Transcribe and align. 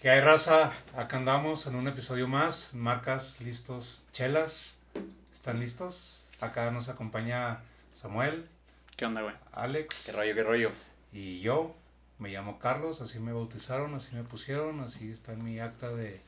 ¿Qué 0.00 0.10
hay, 0.10 0.20
raza? 0.20 0.72
Acá 0.96 1.16
andamos 1.16 1.66
en 1.66 1.74
un 1.74 1.88
episodio 1.88 2.28
más. 2.28 2.72
Marcas, 2.72 3.40
listos, 3.40 4.02
chelas. 4.12 4.76
¿Están 5.32 5.58
listos? 5.58 6.24
Acá 6.40 6.70
nos 6.70 6.88
acompaña 6.88 7.60
Samuel, 7.92 8.48
¿Qué 8.96 9.06
onda, 9.06 9.22
güey? 9.22 9.34
Alex 9.52 10.06
¿Qué 10.06 10.12
rollo, 10.12 10.34
qué 10.34 10.42
rollo? 10.44 10.70
y 11.12 11.40
yo. 11.40 11.74
Me 12.18 12.30
llamo 12.30 12.58
Carlos, 12.58 13.00
así 13.00 13.18
me 13.20 13.32
bautizaron, 13.32 13.94
así 13.94 14.14
me 14.14 14.24
pusieron, 14.24 14.80
así 14.80 15.10
está 15.10 15.32
en 15.32 15.44
mi 15.44 15.58
acta 15.60 15.90
de, 15.90 16.20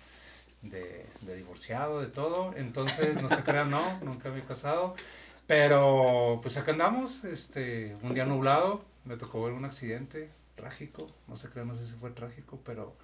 de, 0.62 1.07
de 1.21 1.37
divorciado, 1.37 2.00
de 2.00 2.09
todo. 2.09 2.52
Entonces, 2.57 3.21
no 3.23 3.29
se 3.29 3.43
crean, 3.43 3.71
no, 3.71 3.98
nunca 4.02 4.30
me 4.30 4.41
he 4.41 4.45
casado. 4.45 4.95
Pero, 5.46 6.41
pues 6.43 6.57
acá 6.57 6.73
andamos, 6.73 7.25
este, 7.25 7.96
un 8.02 8.14
día 8.14 8.25
nublado, 8.25 8.84
me 9.05 9.16
tocó 9.16 9.43
ver 9.45 9.52
un 9.52 9.64
accidente 9.64 10.30
trágico, 10.57 11.07
no 11.29 11.37
se 11.37 11.48
crean, 11.50 11.68
no 11.68 11.75
sé 11.77 11.87
si 11.87 11.95
fue 11.95 12.11
trágico, 12.11 12.61
pero, 12.64 12.95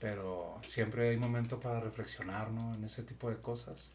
pero 0.00 0.58
siempre 0.66 1.10
hay 1.10 1.16
momento 1.16 1.60
para 1.60 1.78
reflexionar, 1.80 2.50
¿no? 2.50 2.74
En 2.74 2.84
ese 2.84 3.02
tipo 3.02 3.28
de 3.30 3.36
cosas 3.36 3.90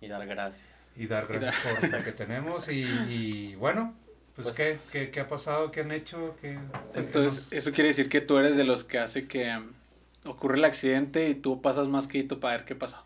Y 0.00 0.08
dar 0.08 0.26
gracias. 0.26 0.66
y 0.96 1.06
dar 1.06 1.26
gracias 1.26 1.56
por 1.80 1.88
lo 1.88 2.02
que 2.04 2.12
tenemos 2.12 2.68
y, 2.68 2.82
y 2.84 3.54
bueno, 3.56 3.94
pues, 4.34 4.48
Pues- 4.48 4.56
¿qué, 4.92 4.98
qué, 5.06 5.10
qué 5.10 5.20
ha 5.20 5.28
pasado? 5.28 5.70
¿Qué 5.72 5.80
han 5.80 5.90
hecho? 5.92 6.36
¿Qué, 6.40 6.58
qué 6.92 7.00
Entonces, 7.00 7.44
nos- 7.44 7.52
eso 7.52 7.72
quiere 7.72 7.88
decir 7.88 8.08
que 8.08 8.20
tú 8.20 8.38
eres 8.38 8.56
de 8.56 8.64
los 8.64 8.84
que 8.84 8.98
hace 8.98 9.26
que 9.26 9.54
um, 9.56 9.72
ocurre 10.24 10.56
el 10.58 10.64
accidente 10.64 11.28
y 11.28 11.34
tú 11.34 11.60
pasas 11.60 11.88
más 11.88 12.06
quieto 12.06 12.38
para 12.40 12.56
ver 12.58 12.64
qué 12.64 12.74
pasó. 12.76 13.04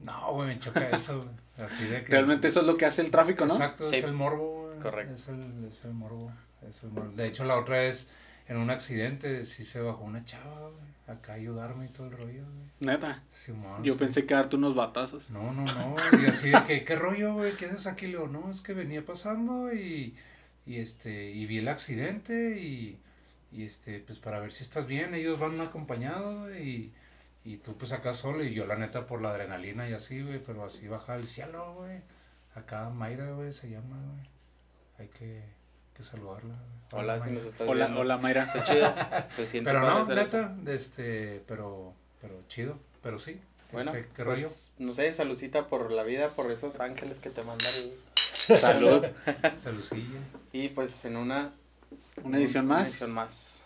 No, 0.00 0.32
güey, 0.34 0.48
me 0.48 0.58
choca 0.58 0.90
eso. 0.90 1.24
Así 1.56 1.84
de 1.86 2.02
que... 2.04 2.10
Realmente 2.10 2.48
eso 2.48 2.60
es 2.60 2.66
lo 2.66 2.76
que 2.76 2.84
hace 2.84 3.00
el 3.00 3.10
tráfico, 3.12 3.46
¿no? 3.46 3.54
Exacto, 3.54 3.86
Sí. 3.88 3.96
es 3.96 4.04
el 4.04 4.12
morbo. 4.12 4.68
Correcto. 4.82 5.14
Es 5.14 5.28
el, 5.28 5.68
es 5.70 5.84
el 5.84 5.92
morbo, 5.94 6.32
es 6.68 6.82
el 6.82 6.90
morbo. 6.90 7.12
De 7.12 7.26
hecho, 7.28 7.44
la 7.44 7.56
otra 7.56 7.78
vez, 7.78 8.08
en 8.48 8.56
un 8.58 8.70
accidente, 8.70 9.44
sí 9.46 9.64
se 9.64 9.80
bajó 9.80 10.04
una 10.04 10.24
chava, 10.24 10.68
güey, 10.70 10.94
acá 11.18 11.34
ayudarme 11.34 11.86
y 11.86 11.88
todo 11.88 12.06
el 12.08 12.12
rollo, 12.12 12.44
güey. 12.44 12.70
Neta. 12.80 13.22
Simón, 13.30 13.82
Yo 13.84 13.94
sí. 13.94 13.98
pensé 13.98 14.26
que 14.26 14.34
darte 14.34 14.56
unos 14.56 14.74
batazos. 14.74 15.30
No, 15.30 15.52
no, 15.52 15.64
no, 15.64 15.96
y 16.22 16.26
así 16.26 16.50
de 16.50 16.62
que, 16.64 16.84
¿qué 16.84 16.96
rollo, 16.96 17.34
güey? 17.34 17.56
¿Qué 17.56 17.66
haces 17.66 17.86
aquí? 17.86 18.06
Le 18.06 18.12
digo, 18.12 18.28
no, 18.28 18.50
es 18.50 18.60
que 18.60 18.74
venía 18.74 19.04
pasando 19.04 19.72
y, 19.72 20.14
y 20.66 20.76
este, 20.78 21.30
y 21.30 21.46
vi 21.46 21.58
el 21.58 21.68
accidente 21.68 22.58
y, 22.60 22.98
y 23.52 23.64
este, 23.64 24.00
pues 24.00 24.18
para 24.18 24.40
ver 24.40 24.52
si 24.52 24.62
estás 24.64 24.86
bien, 24.86 25.14
ellos 25.14 25.38
van 25.38 25.60
acompañados, 25.60 26.48
güey, 26.48 26.68
y, 26.68 26.92
y 27.44 27.56
tú 27.58 27.76
pues 27.78 27.92
acá 27.92 28.12
solo, 28.14 28.42
y 28.44 28.52
yo 28.54 28.66
la 28.66 28.76
neta 28.76 29.06
por 29.06 29.20
la 29.22 29.30
adrenalina 29.30 29.88
y 29.88 29.92
así, 29.94 30.22
güey, 30.22 30.42
pero 30.42 30.64
así 30.64 30.88
baja 30.88 31.14
al 31.14 31.26
cielo, 31.26 31.74
güey. 31.74 32.00
Acá 32.54 32.88
Mayra, 32.90 33.32
güey, 33.32 33.52
se 33.52 33.68
llama, 33.70 33.96
güey. 34.12 34.28
Hay 34.98 35.08
que, 35.08 35.42
que 35.94 36.02
saludarla, 36.02 36.54
güey. 36.54 37.02
Hola, 37.04 37.14
si 37.14 37.20
Mayra. 37.20 37.34
nos 37.34 37.44
estás 37.44 37.68
Hola, 37.68 37.84
viendo. 37.86 38.00
hola 38.02 38.18
Mayra. 38.18 38.44
Está 38.44 38.64
chido. 38.64 38.94
Se 39.36 39.46
siente 39.46 39.70
Pero 39.70 39.80
no, 39.80 40.04
neta, 40.04 40.56
este, 40.66 41.42
pero, 41.46 41.94
pero 42.20 42.34
chido, 42.48 42.78
pero 43.02 43.18
sí. 43.18 43.40
Bueno, 43.72 43.92
este, 43.94 44.08
¿qué 44.14 44.24
pues, 44.24 44.26
rollo? 44.26 44.48
no 44.86 44.92
sé, 44.92 45.12
salucita 45.14 45.68
por 45.68 45.90
la 45.90 46.02
vida, 46.04 46.30
por 46.34 46.50
esos 46.52 46.80
ángeles 46.80 47.18
que 47.18 47.30
te 47.30 47.42
mandan. 47.42 47.72
Salud. 48.60 49.04
Salucilla. 49.56 50.20
Y 50.52 50.68
pues 50.68 51.04
en 51.04 51.16
una... 51.16 51.52
Una 52.22 52.38
edición 52.38 52.66
más. 52.66 52.88
edición 52.88 53.10
más. 53.12 53.64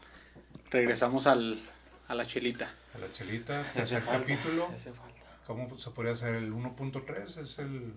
Regresamos 0.71 1.27
al, 1.27 1.61
a 2.09 2.15
la 2.15 2.27
chelita. 2.27 2.71
A 2.95 2.99
la 2.99 3.13
chelita, 3.13 3.65
tercer 3.75 4.03
capítulo. 4.05 4.69
hace 4.75 4.93
falta. 4.93 5.19
¿Cómo 5.47 5.77
se 5.79 5.91
podría 5.91 6.13
hacer 6.13 6.35
el 6.37 6.53
1.3? 6.53 7.39
Es 7.43 7.59
el 7.59 7.95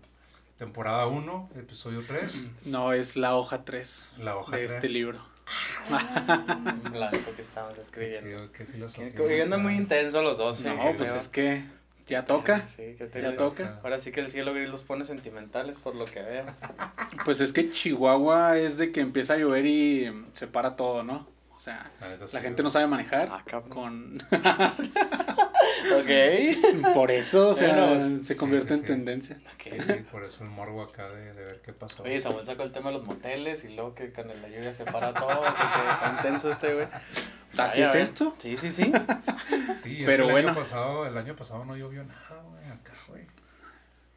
temporada 0.66 1.08
1, 1.08 1.50
episodio 1.56 2.04
3, 2.08 2.40
No, 2.66 2.94
es 2.94 3.16
la 3.16 3.36
hoja 3.36 3.66
3 3.66 4.10
la 4.20 4.38
hoja 4.38 4.58
de 4.58 4.68
3. 4.68 4.72
este 4.76 4.90
libro. 4.90 5.18
Un 6.86 6.92
blanco 6.92 7.18
que 7.36 7.42
estamos 7.42 7.74
Qué 7.74 7.82
escribiendo. 7.82 8.38
chido, 8.38 8.52
qué 8.52 8.66
filosofía. 8.66 9.12
Que- 9.12 9.28
que 9.28 9.42
andan 9.42 9.64
muy 9.64 9.74
intensos 9.74 10.24
los 10.24 10.38
dos. 10.38 10.62
No, 10.62 10.94
pues 10.98 11.12
es 11.14 11.28
que 11.30 11.64
ya 12.06 12.26
toca. 12.26 12.68
Sí, 12.68 12.94
que 12.96 13.08
te 13.08 13.24
Ya 13.24 13.36
toca. 13.36 13.80
Ahora 13.84 13.98
sí 14.00 14.12
que 14.12 14.20
el 14.20 14.30
cielo 14.30 14.54
gris 14.54 14.70
los 14.70 14.84
pone 14.84 15.04
sentimentales 15.04 15.80
por 15.80 15.96
lo 15.96 16.06
que 16.06 16.22
veo. 16.22 16.46
Pues 17.26 17.42
es 17.42 17.54
que 17.54 17.72
Chihuahua 17.72 18.58
es 18.60 18.78
de 18.78 18.92
que 18.92 19.02
empieza 19.02 19.34
a 19.34 19.38
llover 19.38 19.66
y 19.66 20.14
se 20.36 20.46
para 20.46 20.76
todo, 20.76 21.02
¿no? 21.04 21.28
O 21.56 21.60
sea, 21.60 21.90
La, 22.00 22.18
la 22.32 22.42
gente 22.42 22.62
no 22.62 22.70
sabe 22.70 22.86
manejar. 22.86 23.30
Ah, 23.32 23.44
cabrón. 23.46 23.70
Con... 23.72 24.18
Ok. 26.00 26.94
Por 26.94 27.12
eso, 27.12 27.50
o 27.50 27.54
sea, 27.54 28.02
se 28.02 28.24
sí, 28.24 28.36
convierte 28.36 28.70
sí, 28.70 28.74
en 28.74 28.80
sí. 28.82 28.86
tendencia. 28.86 29.42
Sí, 29.64 29.72
sí, 29.86 29.94
por 30.12 30.24
eso 30.24 30.44
el 30.44 30.50
morbo 30.50 30.82
acá 30.82 31.10
de, 31.10 31.34
de 31.34 31.46
ver 31.46 31.62
qué 31.62 31.74
pasó. 31.74 32.04
Oye, 32.04 32.20
Samuel 32.20 32.46
sacó 32.46 32.64
el 32.64 32.72
tema 32.72 32.90
de 32.90 32.98
los 32.98 33.06
moteles 33.06 33.64
y 33.64 33.70
luego 33.76 33.94
que 33.94 34.12
con 34.12 34.28
la 34.28 34.48
lluvia 34.48 34.74
se 34.74 34.86
para 34.86 35.14
todo. 35.14 35.42
Que, 35.42 35.48
que 35.48 35.92
está 35.92 36.14
intenso 36.18 36.52
este, 36.52 36.74
güey. 36.74 36.88
¿Así 37.58 37.82
es 37.82 37.96
esto? 37.96 38.36
Sí, 38.40 38.58
sí, 38.58 38.72
sí. 38.72 38.92
Sí, 39.84 40.02
es 40.02 40.06
Pero 40.06 40.24
que 40.24 40.28
el 40.28 40.32
bueno. 40.32 40.50
Año 40.50 40.60
pasado, 40.60 41.06
el 41.06 41.18
año 41.18 41.36
pasado 41.36 41.66
no 41.66 41.76
llovió 41.76 42.04
nada, 42.04 42.42
güey, 42.50 42.66
acá, 42.66 42.94
güey. 43.08 43.24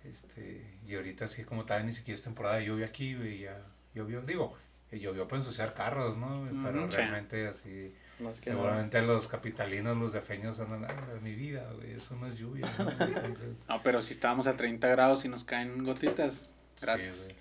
Este, 0.04 0.62
y 0.87 0.94
ahorita 0.94 1.27
sí, 1.27 1.44
como 1.44 1.65
tal, 1.65 1.87
ni 1.87 1.93
siquiera 1.93 2.16
es 2.16 2.22
temporada 2.22 2.56
de 2.56 2.66
lluvia 2.66 2.87
aquí, 2.87 3.15
güey, 3.15 3.41
ya 3.41 3.59
llovió. 3.94 4.21
Digo, 4.22 4.56
que 4.91 5.00
llovió 5.00 5.27
para 5.27 5.38
ensuciar 5.38 5.75
carros, 5.75 6.16
¿no? 6.16 6.47
Pero 6.62 6.91
sí. 6.91 6.97
realmente 6.97 7.47
así, 7.49 7.94
Más 8.20 8.41
que 8.41 8.50
seguramente 8.50 9.02
los 9.02 9.26
capitalinos, 9.28 9.97
los 9.97 10.12
defeños 10.12 10.60
andan, 10.60 10.84
ah, 10.84 10.94
mi 11.22 11.34
vida, 11.34 11.69
güey, 11.75 11.92
eso 11.92 12.14
no 12.16 12.26
es 12.26 12.38
lluvia, 12.38 12.66
¿no? 12.78 12.88
Entonces, 13.06 13.56
No, 13.69 13.82
pero 13.82 14.02
si 14.02 14.14
estábamos 14.14 14.47
a 14.47 14.54
30 14.54 14.88
grados 14.88 15.25
y 15.25 15.28
nos 15.28 15.44
caen 15.44 15.84
gotitas, 15.84 16.48
gracias. 16.80 17.16
sí. 17.16 17.34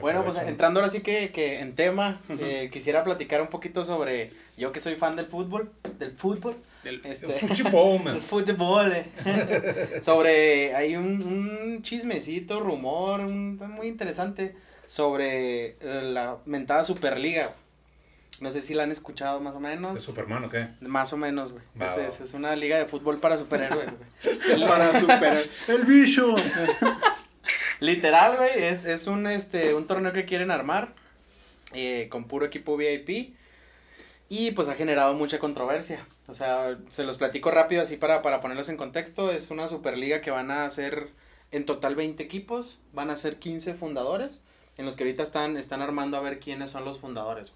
Bueno, 0.00 0.24
pues 0.24 0.36
entrando 0.36 0.80
ahora 0.80 0.90
sí 0.90 1.00
que, 1.02 1.30
que 1.30 1.60
en 1.60 1.74
tema, 1.74 2.20
eh, 2.30 2.70
quisiera 2.72 3.04
platicar 3.04 3.42
un 3.42 3.48
poquito 3.48 3.84
sobre, 3.84 4.32
yo 4.56 4.72
que 4.72 4.80
soy 4.80 4.94
fan 4.94 5.14
del 5.14 5.26
fútbol, 5.26 5.72
del 5.98 6.12
fútbol, 6.12 6.56
Del- 6.82 7.02
este, 7.04 7.26
Fútbol, 7.40 7.96
del 7.96 8.04
man. 8.04 8.20
fútbol, 8.22 8.92
eh. 8.94 9.98
sobre, 10.02 10.74
hay 10.74 10.96
un, 10.96 11.22
un 11.22 11.82
chismecito, 11.82 12.60
rumor, 12.60 13.20
un, 13.20 13.56
muy 13.58 13.88
interesante 13.88 14.56
sobre 14.86 15.76
eh, 15.80 16.00
la 16.02 16.38
mentada 16.46 16.84
Superliga. 16.84 17.54
No 18.38 18.50
sé 18.50 18.62
si 18.62 18.72
la 18.74 18.84
han 18.84 18.92
escuchado 18.92 19.40
más 19.40 19.54
o 19.56 19.60
menos. 19.60 19.96
¿De 19.96 20.00
Superman 20.00 20.44
o 20.44 20.50
qué? 20.50 20.68
Más 20.80 21.12
o 21.12 21.16
menos, 21.16 21.52
güey. 21.52 21.62
Es, 22.06 22.20
es- 22.20 22.32
una 22.34 22.54
liga 22.56 22.78
de 22.78 22.86
fútbol 22.86 23.18
para 23.18 23.36
superhéroes, 23.36 23.90
güey. 24.22 24.66
Para 24.68 24.98
superar. 24.98 25.42
¡El 25.68 25.82
bicho! 25.82 26.34
Literal, 27.80 28.36
güey, 28.36 28.64
es, 28.64 28.84
es 28.84 29.06
un, 29.06 29.26
este, 29.26 29.74
un 29.74 29.86
torneo 29.86 30.12
que 30.12 30.24
quieren 30.26 30.50
armar 30.50 30.92
eh, 31.72 32.08
con 32.10 32.24
puro 32.24 32.44
equipo 32.46 32.76
VIP 32.76 33.34
y 34.28 34.50
pues 34.52 34.68
ha 34.68 34.74
generado 34.74 35.14
mucha 35.14 35.38
controversia. 35.38 36.06
O 36.28 36.34
sea, 36.34 36.78
se 36.90 37.04
los 37.04 37.16
platico 37.18 37.50
rápido 37.50 37.82
así 37.82 37.96
para, 37.96 38.22
para 38.22 38.40
ponerlos 38.40 38.68
en 38.68 38.76
contexto. 38.76 39.30
Es 39.32 39.50
una 39.50 39.66
superliga 39.66 40.20
que 40.20 40.30
van 40.30 40.50
a 40.50 40.64
hacer 40.66 41.08
en 41.52 41.64
total 41.66 41.96
20 41.96 42.22
equipos, 42.22 42.80
van 42.92 43.10
a 43.10 43.16
ser 43.16 43.38
15 43.38 43.74
fundadores, 43.74 44.42
en 44.76 44.84
los 44.86 44.94
que 44.94 45.02
ahorita 45.04 45.22
están, 45.22 45.56
están 45.56 45.82
armando 45.82 46.16
a 46.16 46.20
ver 46.20 46.38
quiénes 46.38 46.70
son 46.70 46.84
los 46.84 46.98
fundadores. 47.00 47.52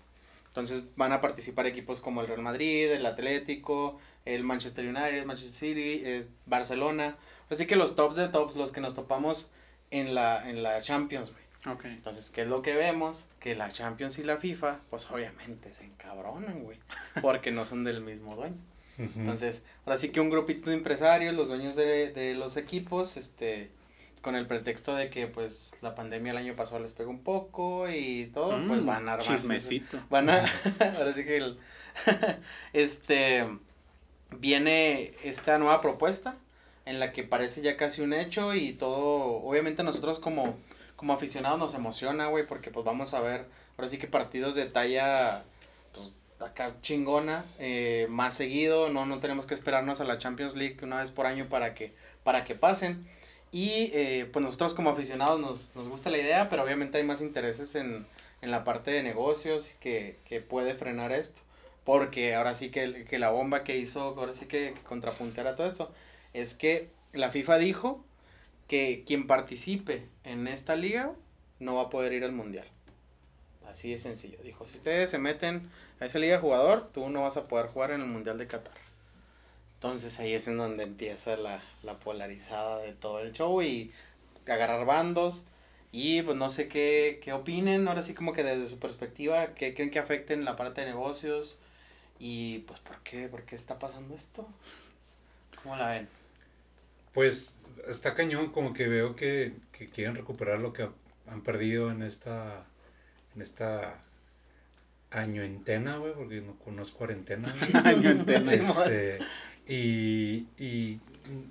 Entonces 0.54 0.84
van 0.94 1.10
a 1.10 1.20
participar 1.20 1.66
equipos 1.66 2.00
como 2.00 2.20
el 2.20 2.28
Real 2.28 2.40
Madrid, 2.40 2.88
el 2.92 3.06
Atlético, 3.06 3.98
el 4.24 4.44
Manchester 4.44 4.86
United, 4.86 5.24
Manchester 5.24 5.74
City, 5.74 6.02
es 6.04 6.30
Barcelona. 6.46 7.16
Así 7.50 7.66
que 7.66 7.74
los 7.74 7.96
tops 7.96 8.14
de 8.14 8.28
tops, 8.28 8.54
los 8.54 8.70
que 8.70 8.80
nos 8.80 8.94
topamos 8.94 9.50
en 9.90 10.14
la, 10.14 10.48
en 10.48 10.62
la 10.62 10.80
Champions, 10.80 11.32
güey. 11.32 11.74
Ok. 11.74 11.86
Entonces, 11.86 12.30
¿qué 12.30 12.42
es 12.42 12.48
lo 12.48 12.62
que 12.62 12.76
vemos? 12.76 13.26
Que 13.40 13.56
la 13.56 13.72
Champions 13.72 14.16
y 14.20 14.22
la 14.22 14.36
FIFA, 14.36 14.78
pues 14.90 15.10
obviamente 15.10 15.72
se 15.72 15.86
encabronan, 15.86 16.62
güey. 16.62 16.78
Porque 17.20 17.50
no 17.50 17.66
son 17.66 17.82
del 17.82 18.00
mismo 18.00 18.36
dueño. 18.36 18.56
Entonces, 18.96 19.64
ahora 19.84 19.98
sí 19.98 20.10
que 20.10 20.20
un 20.20 20.30
grupito 20.30 20.70
de 20.70 20.76
empresarios, 20.76 21.34
los 21.34 21.48
dueños 21.48 21.74
de, 21.74 22.12
de 22.12 22.34
los 22.34 22.56
equipos, 22.56 23.16
este, 23.16 23.72
con 24.24 24.34
el 24.34 24.46
pretexto 24.46 24.96
de 24.96 25.10
que 25.10 25.28
pues 25.28 25.76
la 25.82 25.94
pandemia 25.94 26.32
el 26.32 26.38
año 26.38 26.54
pasado 26.54 26.80
les 26.80 26.94
pegó 26.94 27.10
un 27.10 27.22
poco 27.22 27.88
y 27.88 28.30
todo, 28.34 28.60
pues 28.66 28.82
Mm, 28.82 28.86
van 28.86 29.08
a 29.08 29.12
armar. 29.12 29.26
Chismecito. 29.36 30.02
Van 30.10 30.28
a, 30.30 30.42
ahora 30.98 31.12
sí 31.12 31.24
que 31.24 31.36
el- 31.36 31.58
este, 32.72 33.46
viene 34.30 35.12
esta 35.22 35.58
nueva 35.58 35.80
propuesta 35.80 36.34
en 36.86 36.98
la 37.00 37.12
que 37.12 37.22
parece 37.22 37.62
ya 37.62 37.76
casi 37.76 38.02
un 38.02 38.12
hecho 38.12 38.54
y 38.54 38.72
todo, 38.72 39.26
obviamente 39.42 39.82
nosotros 39.84 40.18
como, 40.18 40.56
como 40.96 41.12
aficionados 41.12 41.58
nos 41.58 41.74
emociona, 41.74 42.26
güey, 42.26 42.46
porque 42.46 42.70
pues 42.70 42.84
vamos 42.84 43.14
a 43.14 43.20
ver, 43.20 43.46
ahora 43.76 43.88
sí 43.88 43.98
que 43.98 44.06
partidos 44.06 44.54
de 44.54 44.66
talla, 44.66 45.44
pues 45.92 46.10
acá 46.40 46.74
chingona, 46.82 47.44
eh, 47.58 48.06
más 48.10 48.34
seguido, 48.34 48.88
no, 48.90 49.06
no 49.06 49.20
tenemos 49.20 49.46
que 49.46 49.54
esperarnos 49.54 50.00
a 50.00 50.04
la 50.04 50.18
Champions 50.18 50.56
League 50.56 50.78
una 50.82 51.00
vez 51.00 51.10
por 51.10 51.26
año 51.26 51.48
para 51.48 51.74
que, 51.74 51.94
para 52.22 52.44
que 52.44 52.54
pasen. 52.54 53.06
Y 53.54 53.92
eh, 53.94 54.28
pues 54.32 54.44
nosotros 54.44 54.74
como 54.74 54.90
aficionados 54.90 55.38
nos, 55.38 55.76
nos 55.76 55.86
gusta 55.86 56.10
la 56.10 56.18
idea, 56.18 56.50
pero 56.50 56.64
obviamente 56.64 56.98
hay 56.98 57.04
más 57.04 57.20
intereses 57.20 57.76
en, 57.76 58.04
en 58.42 58.50
la 58.50 58.64
parte 58.64 58.90
de 58.90 59.04
negocios 59.04 59.70
que, 59.78 60.18
que 60.24 60.40
puede 60.40 60.74
frenar 60.74 61.12
esto. 61.12 61.40
Porque 61.84 62.34
ahora 62.34 62.56
sí 62.56 62.70
que, 62.70 63.04
que 63.04 63.20
la 63.20 63.30
bomba 63.30 63.62
que 63.62 63.76
hizo, 63.76 64.00
ahora 64.00 64.34
sí 64.34 64.46
que, 64.46 64.72
que 64.74 64.80
contrapunteara 64.82 65.54
todo 65.54 65.68
esto, 65.68 65.94
es 66.32 66.54
que 66.54 66.88
la 67.12 67.30
FIFA 67.30 67.58
dijo 67.58 68.04
que 68.66 69.04
quien 69.06 69.28
participe 69.28 70.08
en 70.24 70.48
esta 70.48 70.74
liga 70.74 71.12
no 71.60 71.76
va 71.76 71.82
a 71.82 71.90
poder 71.90 72.12
ir 72.12 72.24
al 72.24 72.32
mundial. 72.32 72.66
Así 73.70 73.92
de 73.92 73.98
sencillo. 73.98 74.38
Dijo, 74.42 74.66
si 74.66 74.78
ustedes 74.78 75.10
se 75.10 75.18
meten 75.18 75.70
a 76.00 76.06
esa 76.06 76.18
liga 76.18 76.34
de 76.34 76.40
jugador, 76.40 76.90
tú 76.92 77.08
no 77.08 77.22
vas 77.22 77.36
a 77.36 77.46
poder 77.46 77.66
jugar 77.66 77.92
en 77.92 78.00
el 78.00 78.08
Mundial 78.08 78.36
de 78.36 78.48
Qatar. 78.48 78.83
Entonces 79.84 80.18
ahí 80.18 80.32
es 80.32 80.48
en 80.48 80.56
donde 80.56 80.84
empieza 80.84 81.36
la, 81.36 81.62
la 81.82 81.98
polarizada 81.98 82.78
de 82.78 82.94
todo 82.94 83.20
el 83.20 83.34
show 83.34 83.60
y 83.60 83.92
agarrar 84.48 84.86
bandos. 84.86 85.44
Y 85.92 86.22
pues 86.22 86.38
no 86.38 86.48
sé 86.48 86.68
qué, 86.68 87.20
qué 87.22 87.34
opinen, 87.34 87.86
ahora 87.86 88.00
sí 88.00 88.14
como 88.14 88.32
que 88.32 88.42
desde 88.42 88.66
su 88.66 88.78
perspectiva, 88.78 89.48
qué 89.48 89.74
creen 89.74 89.90
que 89.90 89.98
afecten 89.98 90.46
la 90.46 90.56
parte 90.56 90.80
de 90.80 90.86
negocios 90.86 91.58
y 92.18 92.60
pues 92.60 92.80
por 92.80 92.98
qué, 93.00 93.28
por 93.28 93.42
qué 93.42 93.56
está 93.56 93.78
pasando 93.78 94.14
esto. 94.14 94.48
¿Cómo 95.62 95.76
la 95.76 95.90
ven? 95.90 96.08
Pues 97.12 97.58
está 97.86 98.14
cañón, 98.14 98.52
como 98.52 98.72
que 98.72 98.88
veo 98.88 99.14
que, 99.14 99.52
que 99.70 99.84
quieren 99.84 100.14
recuperar 100.14 100.60
lo 100.60 100.72
que 100.72 100.88
han 101.26 101.42
perdido 101.42 101.90
en 101.90 102.02
esta, 102.02 102.64
en 103.34 103.42
esta 103.42 104.00
añoentena, 105.10 105.98
güey, 105.98 106.14
porque 106.14 106.40
no, 106.40 106.56
no 106.72 106.82
es 106.82 106.90
cuarentena. 106.90 107.54
güey. 107.70 107.86
Añoentena. 107.86 108.50
Este, 108.50 109.18
y, 109.66 110.46
y 110.58 111.00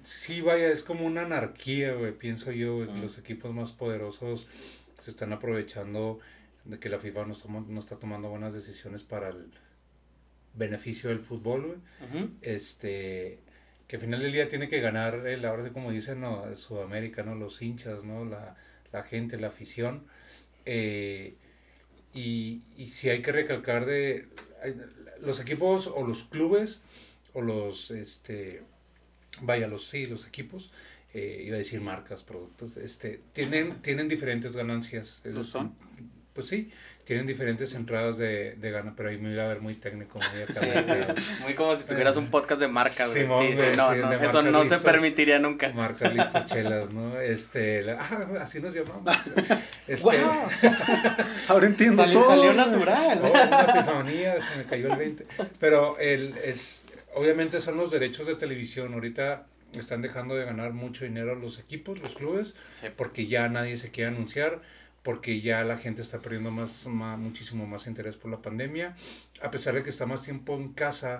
sí, 0.04 0.42
vaya, 0.42 0.70
es 0.70 0.84
como 0.84 1.06
una 1.06 1.24
anarquía, 1.24 1.94
güey, 1.94 2.12
pienso 2.12 2.52
yo, 2.52 2.76
güey, 2.78 2.88
que 2.88 2.94
Mm. 2.96 3.02
los 3.02 3.18
equipos 3.18 3.54
más 3.54 3.72
poderosos 3.72 4.46
se 5.02 5.12
están 5.12 5.34
aprovechando 5.34 6.20
de 6.66 6.80
que 6.80 6.90
la 6.90 7.00
FIFA 7.00 7.26
no, 7.26 7.36
toma- 7.36 7.66
no 7.68 7.80
está 7.80 7.98
tomando 7.98 8.30
buenas 8.30 8.54
decisiones 8.54 9.04
para 9.04 9.30
el 9.30 9.48
beneficio 10.54 11.10
del 11.10 11.20
fútbol, 11.20 11.62
güey. 11.66 11.78
Este, 12.42 13.40
que 13.88 13.96
al 13.98 14.02
final 14.02 14.22
del 14.22 14.32
día 14.32 14.48
tiene 14.48 14.70
que 14.70 14.80
ganar, 14.80 15.26
el, 15.28 15.44
ahora 15.46 15.64
sí 15.64 15.72
como 15.72 15.92
dicen, 15.92 16.22
no, 16.22 16.56
Sudamérica, 16.56 17.24
¿no? 17.24 17.36
Los 17.36 17.62
hinchas, 17.62 18.04
¿no? 18.06 18.26
La, 18.26 18.56
la 18.92 19.04
gente, 19.04 19.38
la 19.38 19.48
afición. 19.48 20.06
Eh, 20.66 21.34
y, 22.14 22.62
y 22.78 22.88
si 22.88 23.10
hay 23.10 23.22
que 23.24 23.32
recalcar 23.32 23.86
de 23.86 24.28
los 25.20 25.40
equipos 25.40 25.88
o 25.88 26.06
los 26.06 26.24
clubes 26.24 26.80
o 27.34 27.42
los, 27.42 27.92
este, 27.92 28.62
vaya, 29.42 29.68
los, 29.68 29.88
sí, 29.88 30.06
los 30.06 30.26
equipos, 30.28 30.72
eh, 31.14 31.44
iba 31.46 31.56
a 31.56 31.60
decir 31.60 31.82
marcas, 31.82 32.24
productos, 32.24 32.78
este, 32.78 33.20
tienen, 33.34 33.76
tienen 33.82 34.08
diferentes 34.10 34.56
ganancias. 34.56 35.22
¿Lo 35.24 35.44
son? 35.44 35.76
Pues 36.34 36.48
sí, 36.48 36.72
tienen 37.06 37.28
diferentes 37.28 37.76
entradas 37.76 38.18
de, 38.18 38.56
de 38.56 38.72
gana, 38.72 38.94
pero 38.98 39.10
ahí 39.10 39.20
me 39.20 39.32
iba 39.32 39.44
a 39.44 39.48
ver 39.50 39.62
muy 39.62 39.76
técnico, 39.76 40.18
muy 40.18 40.42
acá, 40.42 40.54
Sí, 40.54 40.66
muy- 40.66 41.22
sí. 41.22 41.32
Muy 41.44 41.54
como 41.54 41.76
si 41.76 41.84
tuvieras 41.86 42.16
un 42.18 42.32
podcast 42.32 42.60
de 42.60 42.68
marca, 42.68 43.06
güey. 43.06 43.22
Simón, 43.22 43.46
Sí, 43.50 43.54
güey, 43.54 43.76
no, 43.78 43.94
sí, 43.94 44.00
no, 44.00 44.14
eso 44.14 44.42
no 44.42 44.66
se 44.66 44.80
permitiría 44.80 45.38
nunca. 45.38 45.72
Marcas 45.74 46.12
listo 46.12 46.44
chelas, 46.46 46.90
¿no? 46.92 47.20
Este, 47.22 47.84
la- 47.84 48.02
ah, 48.02 48.28
así 48.42 48.60
nos 48.60 48.74
llamamos. 48.74 49.16
Este. 49.88 50.08
Ahora 51.48 51.68
entiendo 51.68 52.02
Salió, 52.04 52.20
todo. 52.22 52.30
salió 52.36 52.54
natural. 52.54 53.20
oh, 53.24 53.30
una 53.30 53.62
epifanía, 53.62 54.42
se 54.42 54.58
me 54.58 54.64
cayó 54.66 54.92
el 54.94 54.98
20. 54.98 55.28
Pero 55.60 55.98
el, 56.00 56.36
es, 56.44 56.83
obviamente 57.16 57.60
son 57.62 57.78
los 57.78 57.92
derechos 57.92 58.28
de 58.28 58.36
televisión. 58.36 58.94
Ahorita 58.94 59.46
están 59.78 60.02
dejando 60.02 60.36
de 60.36 60.46
ganar 60.46 60.74
mucho 60.74 61.06
dinero 61.06 61.36
los 61.36 61.60
equipos, 61.60 62.00
los 62.00 62.14
clubes, 62.16 62.54
Sí. 62.82 62.88
porque 62.96 63.28
ya 63.28 63.48
nadie 63.50 63.78
se 63.78 63.90
quiere 63.92 64.10
anunciar, 64.12 64.62
porque 65.02 65.42
ya 65.42 65.64
la 65.64 65.78
gente 65.78 66.02
está 66.02 66.20
perdiendo 66.20 66.52
más, 66.52 66.86
ma- 66.88 67.18
muchísimo 67.18 67.66
más 67.68 67.88
interés 67.88 68.16
por 68.16 68.32
la 68.32 68.42
pandemia. 68.42 68.96
A 69.42 69.52
pesar 69.52 69.74
de 69.74 69.84
que 69.84 69.90
está 69.90 70.06
más 70.06 70.22
tiempo 70.22 70.56
en 70.56 70.74
casa, 70.74 71.20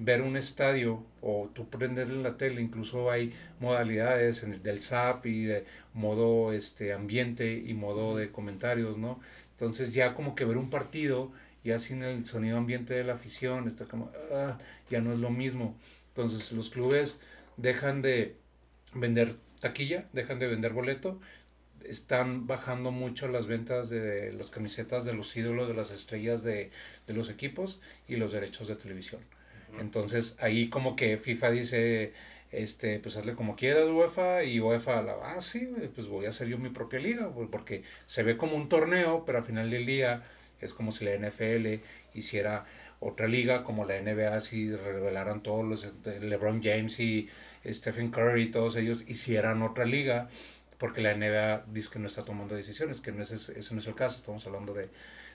ver 0.00 0.22
un 0.22 0.36
estadio 0.36 1.02
o 1.20 1.50
tú 1.52 1.68
prenderle 1.68 2.22
la 2.22 2.36
tele, 2.36 2.60
incluso 2.62 3.10
hay 3.10 3.34
modalidades 3.58 4.44
en 4.44 4.52
el 4.52 4.62
del 4.62 4.80
SAP 4.80 5.26
y 5.26 5.42
de 5.44 5.64
modo 5.92 6.52
este 6.52 6.92
ambiente 6.92 7.52
y 7.52 7.74
modo 7.74 8.16
de 8.16 8.30
comentarios, 8.30 8.96
¿no? 8.96 9.18
Entonces 9.52 9.92
ya 9.92 10.14
como 10.14 10.36
que 10.36 10.44
ver 10.44 10.56
un 10.56 10.70
partido 10.70 11.32
ya 11.64 11.78
sin 11.78 12.02
el 12.02 12.26
sonido 12.26 12.58
ambiente 12.58 12.94
de 12.94 13.04
la 13.04 13.14
afición, 13.14 13.68
está 13.68 13.84
como, 13.86 14.10
ah, 14.32 14.58
ya 14.90 15.00
no 15.00 15.12
es 15.12 15.18
lo 15.18 15.30
mismo. 15.30 15.76
Entonces 16.08 16.52
los 16.52 16.70
clubes 16.70 17.20
dejan 17.56 18.02
de 18.02 18.36
vender 18.94 19.34
taquilla, 19.60 20.08
dejan 20.12 20.38
de 20.38 20.46
vender 20.46 20.72
boleto, 20.72 21.20
están 21.84 22.46
bajando 22.46 22.90
mucho 22.90 23.28
las 23.28 23.46
ventas 23.46 23.88
de 23.88 24.32
las 24.32 24.50
camisetas 24.50 25.04
de 25.04 25.14
los 25.14 25.36
ídolos, 25.36 25.68
de 25.68 25.74
las 25.74 25.90
estrellas 25.90 26.42
de, 26.42 26.70
de 27.06 27.14
los 27.14 27.30
equipos 27.30 27.80
y 28.08 28.16
los 28.16 28.32
derechos 28.32 28.68
de 28.68 28.76
televisión. 28.76 29.20
Entonces 29.80 30.36
ahí 30.40 30.70
como 30.70 30.96
que 30.96 31.18
FIFA 31.18 31.50
dice, 31.50 32.12
este, 32.50 32.98
pues 33.00 33.16
hazle 33.16 33.34
como 33.34 33.56
quieras 33.56 33.88
UEFA 33.88 34.44
y 34.44 34.60
UEFA, 34.60 35.02
la, 35.02 35.16
ah 35.22 35.42
sí, 35.42 35.68
pues 35.94 36.06
voy 36.06 36.26
a 36.26 36.30
hacer 36.30 36.48
yo 36.48 36.58
mi 36.58 36.70
propia 36.70 36.98
liga, 36.98 37.26
güey, 37.26 37.48
porque 37.48 37.82
se 38.06 38.22
ve 38.22 38.36
como 38.36 38.56
un 38.56 38.68
torneo, 38.68 39.24
pero 39.26 39.38
al 39.38 39.44
final 39.44 39.70
del 39.70 39.86
día 39.86 40.22
es 40.60 40.72
como 40.72 40.92
si 40.92 41.04
la 41.04 41.16
NFL 41.16 41.82
hiciera 42.14 42.66
otra 43.00 43.28
liga, 43.28 43.64
como 43.64 43.84
la 43.84 44.00
NBA, 44.00 44.40
si 44.40 44.74
revelaran 44.74 45.42
todos 45.42 45.64
los, 45.64 45.88
LeBron 46.20 46.62
James 46.62 46.98
y 46.98 47.28
Stephen 47.66 48.10
Curry 48.10 48.44
y 48.44 48.50
todos 48.50 48.76
ellos 48.76 49.04
hicieran 49.06 49.62
otra 49.62 49.84
liga, 49.84 50.28
porque 50.78 51.00
la 51.00 51.14
NBA 51.14 51.64
dice 51.72 51.90
que 51.92 51.98
no 51.98 52.08
está 52.08 52.24
tomando 52.24 52.54
decisiones, 52.54 53.00
que 53.00 53.12
no 53.12 53.22
es, 53.22 53.30
ese 53.30 53.58
ese 53.58 53.74
no 53.74 53.80
es 53.80 53.86
el 53.86 53.94
caso, 53.94 54.16
estamos 54.16 54.46
hablando 54.46 54.74
de, 54.74 54.88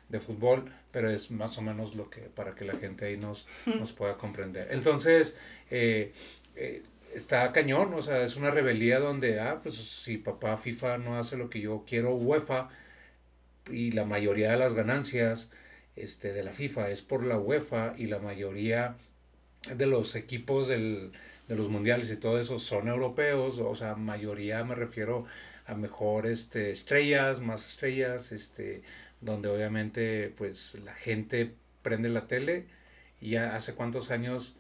de 0.10 0.20
fútbol, 0.20 0.72
pero 0.92 1.10
es 1.10 1.32
más 1.32 1.58
o 1.58 1.62
menos 1.62 1.96
lo 1.96 2.10
que 2.10 2.22
para 2.22 2.56
que 2.56 2.66
la 2.66 2.76
gente 2.76 3.06
ahí 3.06 3.18
nos, 3.18 3.48
nos 3.66 3.94
pueda 3.94 4.16
comprender. 4.18 4.68
Entonces, 4.72 5.36
eh, 5.70 6.14
eh, 6.56 6.84
está 7.14 7.52
cañón, 7.52 7.94
o 7.94 8.02
sea, 8.02 8.24
es 8.24 8.36
una 8.36 8.52
rebeldía 8.52 9.00
donde, 9.00 9.40
ah, 9.40 9.60
pues 9.62 9.76
si 9.76 10.18
papá 10.18 10.58
FIFA 10.58 10.98
no 10.98 11.18
hace 11.18 11.38
lo 11.38 11.50
que 11.50 11.62
yo 11.62 11.84
quiero, 11.88 12.16
UEFA, 12.16 12.70
y 13.72 13.92
la 13.92 14.06
mayoría 14.06 14.52
de 14.52 14.58
las 14.58 14.74
ganancias 14.74 15.52
este, 15.96 16.34
de 16.34 16.44
la 16.44 16.52
FIFA 16.52 16.90
es 16.90 17.02
por 17.02 17.24
la 17.24 17.38
UEFA 17.38 17.94
y 17.98 18.08
la 18.08 18.20
mayoría 18.20 18.96
de 19.76 19.86
los 19.86 20.16
equipos 20.16 20.68
del, 20.68 21.12
de 21.48 21.56
los 21.56 21.70
mundiales 21.70 22.12
y 22.12 22.18
todo 22.18 22.40
eso 22.40 22.60
son 22.60 22.88
europeos, 22.88 23.60
o 23.60 23.76
sea, 23.76 23.96
mayoría 23.96 24.64
me 24.64 24.76
refiero 24.76 25.26
a 25.66 25.76
mejor 25.76 26.28
este, 26.28 26.72
estrellas, 26.72 27.40
más 27.42 27.66
estrellas, 27.66 28.32
este, 28.34 28.84
donde 29.22 29.48
obviamente 29.50 30.34
pues 30.38 30.76
la 30.84 30.94
gente 30.94 31.54
prende 31.82 32.10
la 32.10 32.28
tele 32.28 32.66
y 33.22 33.32
ya 33.32 33.56
hace 33.56 33.74
cuántos 33.74 34.12
años, 34.12 34.56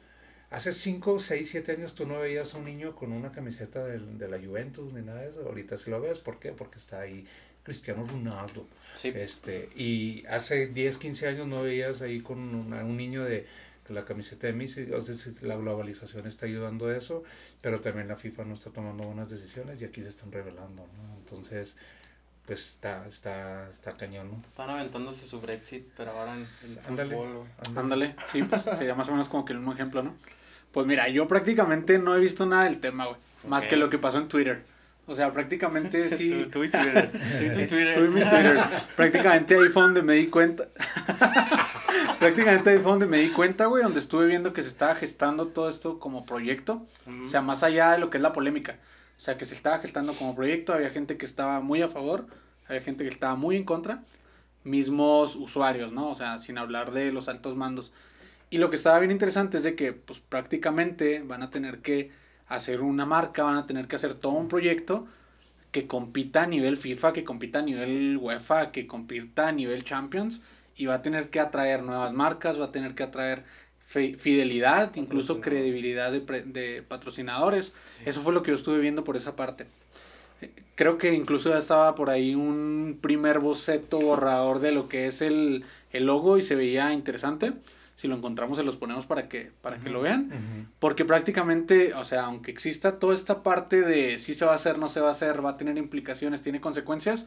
hace 0.50 0.74
5, 0.74 1.20
6, 1.20 1.50
7 1.52 1.74
años 1.74 1.96
tú 1.96 2.06
no 2.08 2.20
veías 2.20 2.54
a 2.54 2.58
un 2.58 2.66
niño 2.66 2.96
con 2.96 3.12
una 3.12 3.32
camiseta 3.34 3.84
del- 3.86 4.18
de, 4.18 4.30
la 4.30 4.40
Juventus 4.40 4.94
ni 4.94 5.02
nada 5.02 5.22
de 5.22 5.30
eso, 5.30 5.42
ahorita 5.46 5.78
sí 5.78 5.90
lo 5.92 6.00
ves, 6.02 6.20
¿por 6.20 6.40
qué? 6.40 6.52
Porque 6.54 6.78
está 6.80 7.02
ahí 7.02 7.26
Cristiano 7.64 8.06
Ronaldo. 8.06 8.68
Sí. 8.96 9.12
Este, 9.16 9.70
y 9.76 10.26
hace 10.28 10.68
10, 10.68 10.98
15 10.98 11.28
años 11.28 11.48
no 11.48 11.64
veías 11.64 12.02
ahí 12.02 12.22
con 12.22 12.38
una- 12.40 12.84
un 12.84 12.98
niño 12.98 13.24
de 13.24 13.48
la 13.90 14.06
camiseta 14.06 14.48
de 14.48 14.54
Messi, 14.54 14.84
o 14.92 15.02
sea, 15.02 15.16
la 15.42 15.56
globalización 15.58 16.26
está 16.28 16.46
ayudando 16.46 16.88
a 16.88 16.96
eso, 16.98 17.24
pero 17.62 17.82
también 17.82 18.08
la 18.08 18.16
FIFA 18.16 18.46
no 18.46 18.54
está 18.54 18.70
tomando 18.70 19.04
buenas 19.04 19.30
decisiones 19.30 19.82
y 19.82 19.86
aquí 19.86 20.02
se 20.02 20.10
están 20.10 20.32
revelando, 20.32 20.88
¿no? 20.98 21.18
Entonces, 21.18 21.76
pues 22.46 22.60
está, 22.72 23.06
está, 23.08 23.70
está 23.70 23.92
cañón, 23.98 24.30
¿no? 24.32 24.42
Están 24.48 24.70
aventándose 24.70 25.26
su 25.28 25.42
Brexit, 25.42 25.86
pero 25.98 26.12
ahora 26.12 26.34
en, 26.36 26.46
en 26.72 26.80
Ándale. 26.88 27.16
fútbol, 27.16 27.34
güey. 27.38 27.78
Ándale, 27.78 28.16
sí, 28.32 28.44
pues 28.44 28.62
sería 28.64 28.96
más 28.96 29.08
o 29.10 29.12
menos 29.12 29.28
como 29.30 29.44
que 29.46 29.54
el 29.54 29.60
mismo 29.60 29.74
ejemplo, 29.74 30.02
¿no? 30.04 30.16
Pues 30.72 30.86
mira, 30.88 31.08
yo 31.10 31.28
prácticamente 31.28 32.00
no 32.00 32.16
he 32.16 32.20
visto 32.20 32.46
nada 32.46 32.64
del 32.66 32.80
tema, 32.80 33.06
güey. 33.06 33.18
Más 33.48 33.64
Ok. 33.66 33.70
que 33.72 33.76
lo 33.76 33.90
que 33.90 33.98
pasó 33.98 34.18
en 34.18 34.28
Twitter. 34.30 34.64
O 35.06 35.16
sea, 35.16 35.34
prácticamente 35.34 36.10
sí. 36.18 36.30
Tú, 36.30 36.50
tú 36.50 36.64
y 36.64 36.70
Twitter. 36.70 37.12
Tú 37.12 37.46
y 37.46 37.50
tu 37.50 37.76
Twitter. 37.76 38.10
Mi 38.10 38.22
Twitter. 38.22 38.58
Prácticamente 38.96 39.56
ahí 39.56 39.70
fue 39.70 39.82
donde 39.82 40.02
me 40.02 40.14
di 40.14 40.28
cuenta. 40.28 40.68
Prácticamente 42.20 42.70
ahí 42.70 42.78
fue 42.78 42.92
donde 42.92 43.08
me 43.08 43.20
di 43.20 43.30
cuenta, 43.30 43.66
güey, 43.66 43.84
donde 43.84 44.00
estuve 44.00 44.28
viendo 44.28 44.54
que 44.54 44.64
se 44.64 44.70
estaba 44.70 44.96
gestando 44.96 45.48
todo 45.48 45.70
esto 45.70 46.00
como 46.00 46.26
proyecto. 46.26 46.86
O 47.26 47.30
sea, 47.30 47.42
más 47.42 47.64
allá 47.64 47.92
de 47.92 48.00
lo 48.00 48.10
que 48.10 48.18
es 48.18 48.24
la 48.24 48.34
polémica. 48.34 48.80
O 49.18 49.22
sea, 49.22 49.38
que 49.38 49.46
se 49.46 49.54
estaba 49.54 49.80
gestando 49.80 50.14
como 50.14 50.36
proyecto, 50.36 50.74
había 50.74 50.90
gente 50.90 51.18
que 51.18 51.26
estaba 51.26 51.60
muy 51.62 51.82
a 51.82 51.90
favor, 51.90 52.28
había 52.68 52.82
gente 52.82 53.04
que 53.04 53.10
estaba 53.10 53.36
muy 53.36 53.56
en 53.56 53.64
contra, 53.64 54.04
mismos 54.64 55.36
usuarios, 55.36 55.92
¿no? 55.92 56.10
O 56.10 56.16
sea, 56.16 56.40
sin 56.40 56.58
hablar 56.58 56.92
de 56.92 57.12
los 57.12 57.28
altos 57.28 57.56
mandos. 57.56 57.94
Y 58.50 58.58
lo 58.58 58.70
que 58.70 58.76
estaba 58.76 59.00
bien 59.00 59.12
interesante 59.12 59.58
es 59.58 59.64
de 59.64 59.76
que, 59.76 59.94
pues 59.94 60.20
prácticamente 60.20 61.22
van 61.22 61.44
a 61.44 61.50
tener 61.50 61.80
que 61.80 62.12
hacer 62.48 62.82
una 62.82 63.06
marca, 63.06 63.44
van 63.44 63.58
a 63.58 63.68
tener 63.68 63.88
que 63.88 63.96
hacer 63.96 64.16
todo 64.16 64.34
un 64.34 64.48
proyecto 64.48 65.08
que 65.72 65.88
compita 65.88 66.44
a 66.44 66.48
nivel 66.48 66.78
FIFA, 66.78 67.14
que 67.14 67.24
compita 67.24 67.60
a 67.60 67.62
nivel 67.64 68.18
UEFA, 68.18 68.72
que 68.72 68.88
compita 68.88 69.48
a 69.48 69.52
nivel 69.52 69.84
Champions, 69.84 70.42
y 70.76 70.86
va 70.86 70.96
a 70.96 71.02
tener 71.02 71.30
que 71.30 71.40
atraer 71.40 71.84
nuevas 71.84 72.14
marcas, 72.14 72.60
va 72.60 72.66
a 72.66 72.72
tener 72.72 72.96
que 72.96 73.04
atraer 73.04 73.44
fidelidad, 73.86 74.96
incluso 74.96 75.40
credibilidad 75.42 76.12
de, 76.12 76.22
de 76.22 76.84
patrocinadores. 76.84 77.74
Eso 78.06 78.24
fue 78.24 78.34
lo 78.34 78.42
que 78.44 78.52
yo 78.52 78.58
estuve 78.58 78.80
viendo 78.80 79.04
por 79.04 79.18
esa 79.18 79.36
parte. 79.36 79.68
Eh, 80.42 80.52
Creo 80.76 80.98
que 80.98 81.14
incluso 81.14 81.50
ya 81.52 81.58
estaba 81.60 81.96
por 81.96 82.10
ahí 82.10 82.36
un 82.36 83.00
primer 83.02 83.40
boceto 83.40 84.00
borrador 84.02 84.60
de 84.60 84.72
lo 84.72 84.90
que 84.90 85.08
es 85.08 85.22
el, 85.22 85.66
el 85.92 86.06
logo 86.06 86.38
y 86.38 86.42
se 86.44 86.56
veía 86.56 86.94
interesante. 86.94 87.54
Si 87.96 88.08
lo 88.08 88.16
encontramos 88.16 88.58
se 88.58 88.64
los 88.64 88.76
ponemos 88.76 89.06
para 89.06 89.30
que, 89.30 89.52
para 89.62 89.78
que 89.78 89.90
lo 89.90 90.02
vean. 90.02 90.68
Porque 90.80 91.06
prácticamente, 91.06 91.94
o 91.94 92.04
sea, 92.06 92.26
aunque 92.26 92.52
exista 92.52 93.00
toda 93.00 93.14
esta 93.14 93.44
parte 93.44 93.82
de 93.82 94.20
si 94.20 94.34
se 94.34 94.46
va 94.46 94.54
a 94.54 94.56
hacer, 94.56 94.80
no 94.80 94.90
se 94.90 95.00
va 95.00 95.10
a 95.10 95.12
hacer, 95.12 95.46
va 95.46 95.52
a 95.52 95.58
tener 95.58 95.78
implicaciones, 95.78 96.42
tiene 96.42 96.60
consecuencias, 96.60 97.26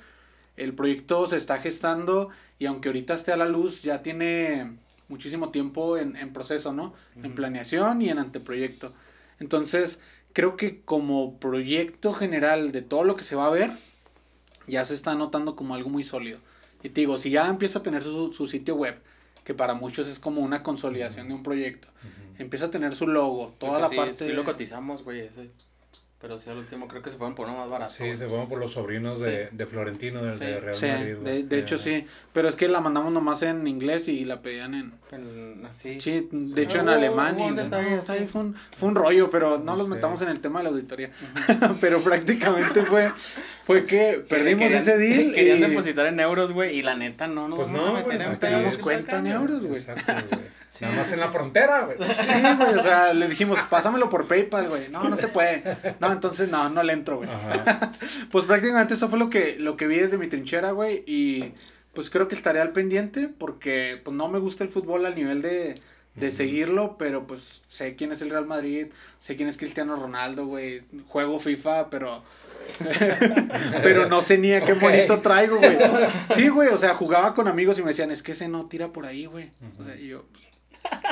el 0.56 0.74
proyecto 0.74 1.26
se 1.28 1.36
está 1.36 1.58
gestando 1.58 2.30
y 2.58 2.66
aunque 2.66 2.88
ahorita 2.88 3.14
esté 3.14 3.32
a 3.32 3.36
la 3.36 3.46
luz, 3.46 3.82
ya 3.82 4.02
tiene 4.02 4.72
muchísimo 5.08 5.50
tiempo 5.50 5.96
en, 5.98 6.16
en 6.16 6.32
proceso, 6.32 6.72
¿no? 6.72 6.94
En 7.22 7.34
planeación 7.34 8.02
y 8.02 8.08
en 8.08 8.18
anteproyecto. 8.18 8.92
Entonces, 9.38 10.00
creo 10.32 10.56
que 10.56 10.80
como 10.82 11.38
proyecto 11.38 12.12
general 12.12 12.72
de 12.72 12.82
todo 12.82 13.04
lo 13.04 13.16
que 13.16 13.24
se 13.24 13.36
va 13.36 13.46
a 13.46 13.50
ver, 13.50 13.70
ya 14.66 14.84
se 14.84 14.94
está 14.94 15.14
notando 15.14 15.54
como 15.56 15.74
algo 15.74 15.90
muy 15.90 16.02
sólido. 16.02 16.40
Y 16.82 16.88
te 16.88 17.02
digo, 17.02 17.18
si 17.18 17.30
ya 17.30 17.48
empieza 17.48 17.78
a 17.78 17.82
tener 17.82 18.02
su, 18.02 18.32
su 18.32 18.46
sitio 18.46 18.74
web, 18.76 19.00
que 19.46 19.54
para 19.54 19.74
muchos 19.74 20.08
es 20.08 20.18
como 20.18 20.40
una 20.40 20.64
consolidación 20.64 21.28
de 21.28 21.34
un 21.34 21.44
proyecto, 21.44 21.86
empieza 22.36 22.66
a 22.66 22.70
tener 22.70 22.96
su 22.96 23.06
logo, 23.06 23.54
toda 23.58 23.74
Creo 23.74 23.80
la 23.80 23.88
sí, 23.88 23.96
parte... 23.96 24.14
Sí, 24.14 24.32
lo 24.32 24.44
cotizamos, 24.44 25.04
güey, 25.04 25.20
ese. 25.20 25.50
Pero 26.18 26.38
sí, 26.38 26.48
al 26.48 26.56
último 26.56 26.88
creo 26.88 27.02
que 27.02 27.10
se 27.10 27.18
fueron 27.18 27.34
por 27.34 27.46
uno 27.46 27.58
más 27.58 27.68
barato. 27.68 27.92
Sí, 27.92 28.04
güey. 28.04 28.16
se 28.16 28.26
fueron 28.26 28.48
por 28.48 28.58
los 28.58 28.72
sobrinos 28.72 29.20
de, 29.20 29.50
de 29.52 29.66
Florentino, 29.66 30.22
del 30.22 30.32
Sí. 30.32 30.44
de 30.46 30.60
Real 30.60 30.74
Sí, 30.74 30.86
Madrid. 30.86 31.06
de, 31.08 31.14
güey. 31.16 31.42
de 31.42 31.58
hecho 31.58 31.76
sí, 31.76 32.06
pero 32.32 32.48
es 32.48 32.56
que 32.56 32.68
la 32.68 32.80
mandamos 32.80 33.12
nomás 33.12 33.42
en 33.42 33.66
inglés 33.66 34.08
y 34.08 34.24
la 34.24 34.40
pedían 34.40 34.74
en... 34.74 34.92
En- 35.12 35.66
así. 35.66 36.00
Sí, 36.00 36.26
de 36.32 36.62
hecho 36.62 36.78
en 36.80 36.86
Hubo- 36.86 36.92
alemán 36.94 37.34
hubo 37.36 37.48
y 37.50 37.54
no, 37.54 37.98
o 37.98 38.02
sea, 38.02 38.14
sí. 38.16 38.26
fue, 38.26 38.40
un, 38.40 38.56
fue 38.78 38.88
un 38.88 38.94
rollo, 38.94 39.28
pero 39.28 39.58
no 39.58 39.64
No 39.64 39.76
los 39.76 39.88
sé. 39.88 39.94
metamos 39.94 40.22
en 40.22 40.28
el 40.28 40.40
tema 40.40 40.60
de 40.60 40.64
la 40.64 40.70
auditoría. 40.70 41.10
Ujú. 41.60 41.76
pero 41.82 42.00
prácticamente 42.00 42.82
fue, 42.86 43.12
fue 43.64 43.84
que 43.84 44.24
perdimos 44.26 44.62
Querían- 44.70 44.80
ese 44.82 44.96
deal 44.96 45.32
Querían 45.34 45.58
y 45.58 45.60
depositar 45.60 46.06
en 46.06 46.18
euros, 46.18 46.50
güey, 46.52 46.78
y 46.78 46.82
la 46.82 46.96
neta 46.96 47.26
no 47.28 47.46
nos 47.46 47.58
Pues 47.58 47.68
vamos 47.68 47.82
no, 47.82 47.88
a 47.90 47.92
meter 47.92 48.06
güey, 48.08 48.64
en 48.74 48.80
cuenta 48.80 49.18
en 49.18 49.26
euros, 49.26 49.62
güey. 49.62 49.82
Sí, 50.68 50.84
Nada 50.84 50.96
más 50.96 51.06
sí, 51.06 51.14
en 51.14 51.20
la 51.20 51.28
frontera, 51.28 51.82
güey. 51.82 51.96
Sí, 51.98 52.56
güey, 52.58 52.74
o 52.78 52.82
sea, 52.82 53.14
le 53.14 53.28
dijimos, 53.28 53.58
pásamelo 53.70 54.10
por 54.10 54.26
PayPal, 54.28 54.68
güey. 54.68 54.88
No, 54.90 55.08
no 55.08 55.16
se 55.16 55.28
puede. 55.28 55.62
No, 56.00 56.12
entonces 56.12 56.50
no, 56.50 56.68
no 56.68 56.82
le 56.82 56.92
entro, 56.92 57.18
güey. 57.18 57.28
Pues 58.30 58.44
prácticamente 58.44 58.94
eso 58.94 59.08
fue 59.08 59.18
lo 59.18 59.30
que, 59.30 59.56
lo 59.58 59.76
que 59.76 59.86
vi 59.86 59.98
desde 59.98 60.18
mi 60.18 60.26
trinchera, 60.26 60.72
güey. 60.72 61.02
Y 61.06 61.52
pues 61.94 62.10
creo 62.10 62.28
que 62.28 62.34
estaré 62.34 62.60
al 62.60 62.72
pendiente 62.72 63.28
porque 63.38 64.00
pues 64.04 64.14
no 64.14 64.28
me 64.28 64.38
gusta 64.38 64.64
el 64.64 64.70
fútbol 64.70 65.06
al 65.06 65.14
nivel 65.14 65.40
de, 65.40 65.76
de 66.14 66.32
seguirlo, 66.32 66.96
pero 66.98 67.26
pues 67.26 67.62
sé 67.68 67.96
quién 67.96 68.12
es 68.12 68.20
el 68.20 68.28
Real 68.30 68.44
Madrid, 68.44 68.88
sé 69.18 69.36
quién 69.36 69.48
es 69.48 69.56
Cristiano 69.56 69.96
Ronaldo, 69.96 70.46
güey. 70.46 70.82
Juego 71.08 71.38
FIFA, 71.38 71.88
pero... 71.88 72.22
pero 73.82 74.08
no 74.08 74.22
sé 74.22 74.38
ni 74.38 74.52
a 74.52 74.60
qué 74.60 74.72
Ok. 74.72 74.82
monito 74.82 75.20
traigo, 75.20 75.56
güey. 75.58 75.78
Sí, 76.34 76.48
güey, 76.48 76.68
o 76.68 76.76
sea, 76.76 76.94
jugaba 76.94 77.32
con 77.34 77.48
amigos 77.48 77.78
y 77.78 77.82
me 77.82 77.88
decían, 77.88 78.10
es 78.10 78.22
que 78.22 78.32
ese 78.32 78.48
no 78.48 78.64
tira 78.66 78.88
por 78.88 79.06
ahí, 79.06 79.26
güey. 79.26 79.50
O 79.78 79.84
sea, 79.84 79.94
y 79.96 80.08
yo... 80.08 80.24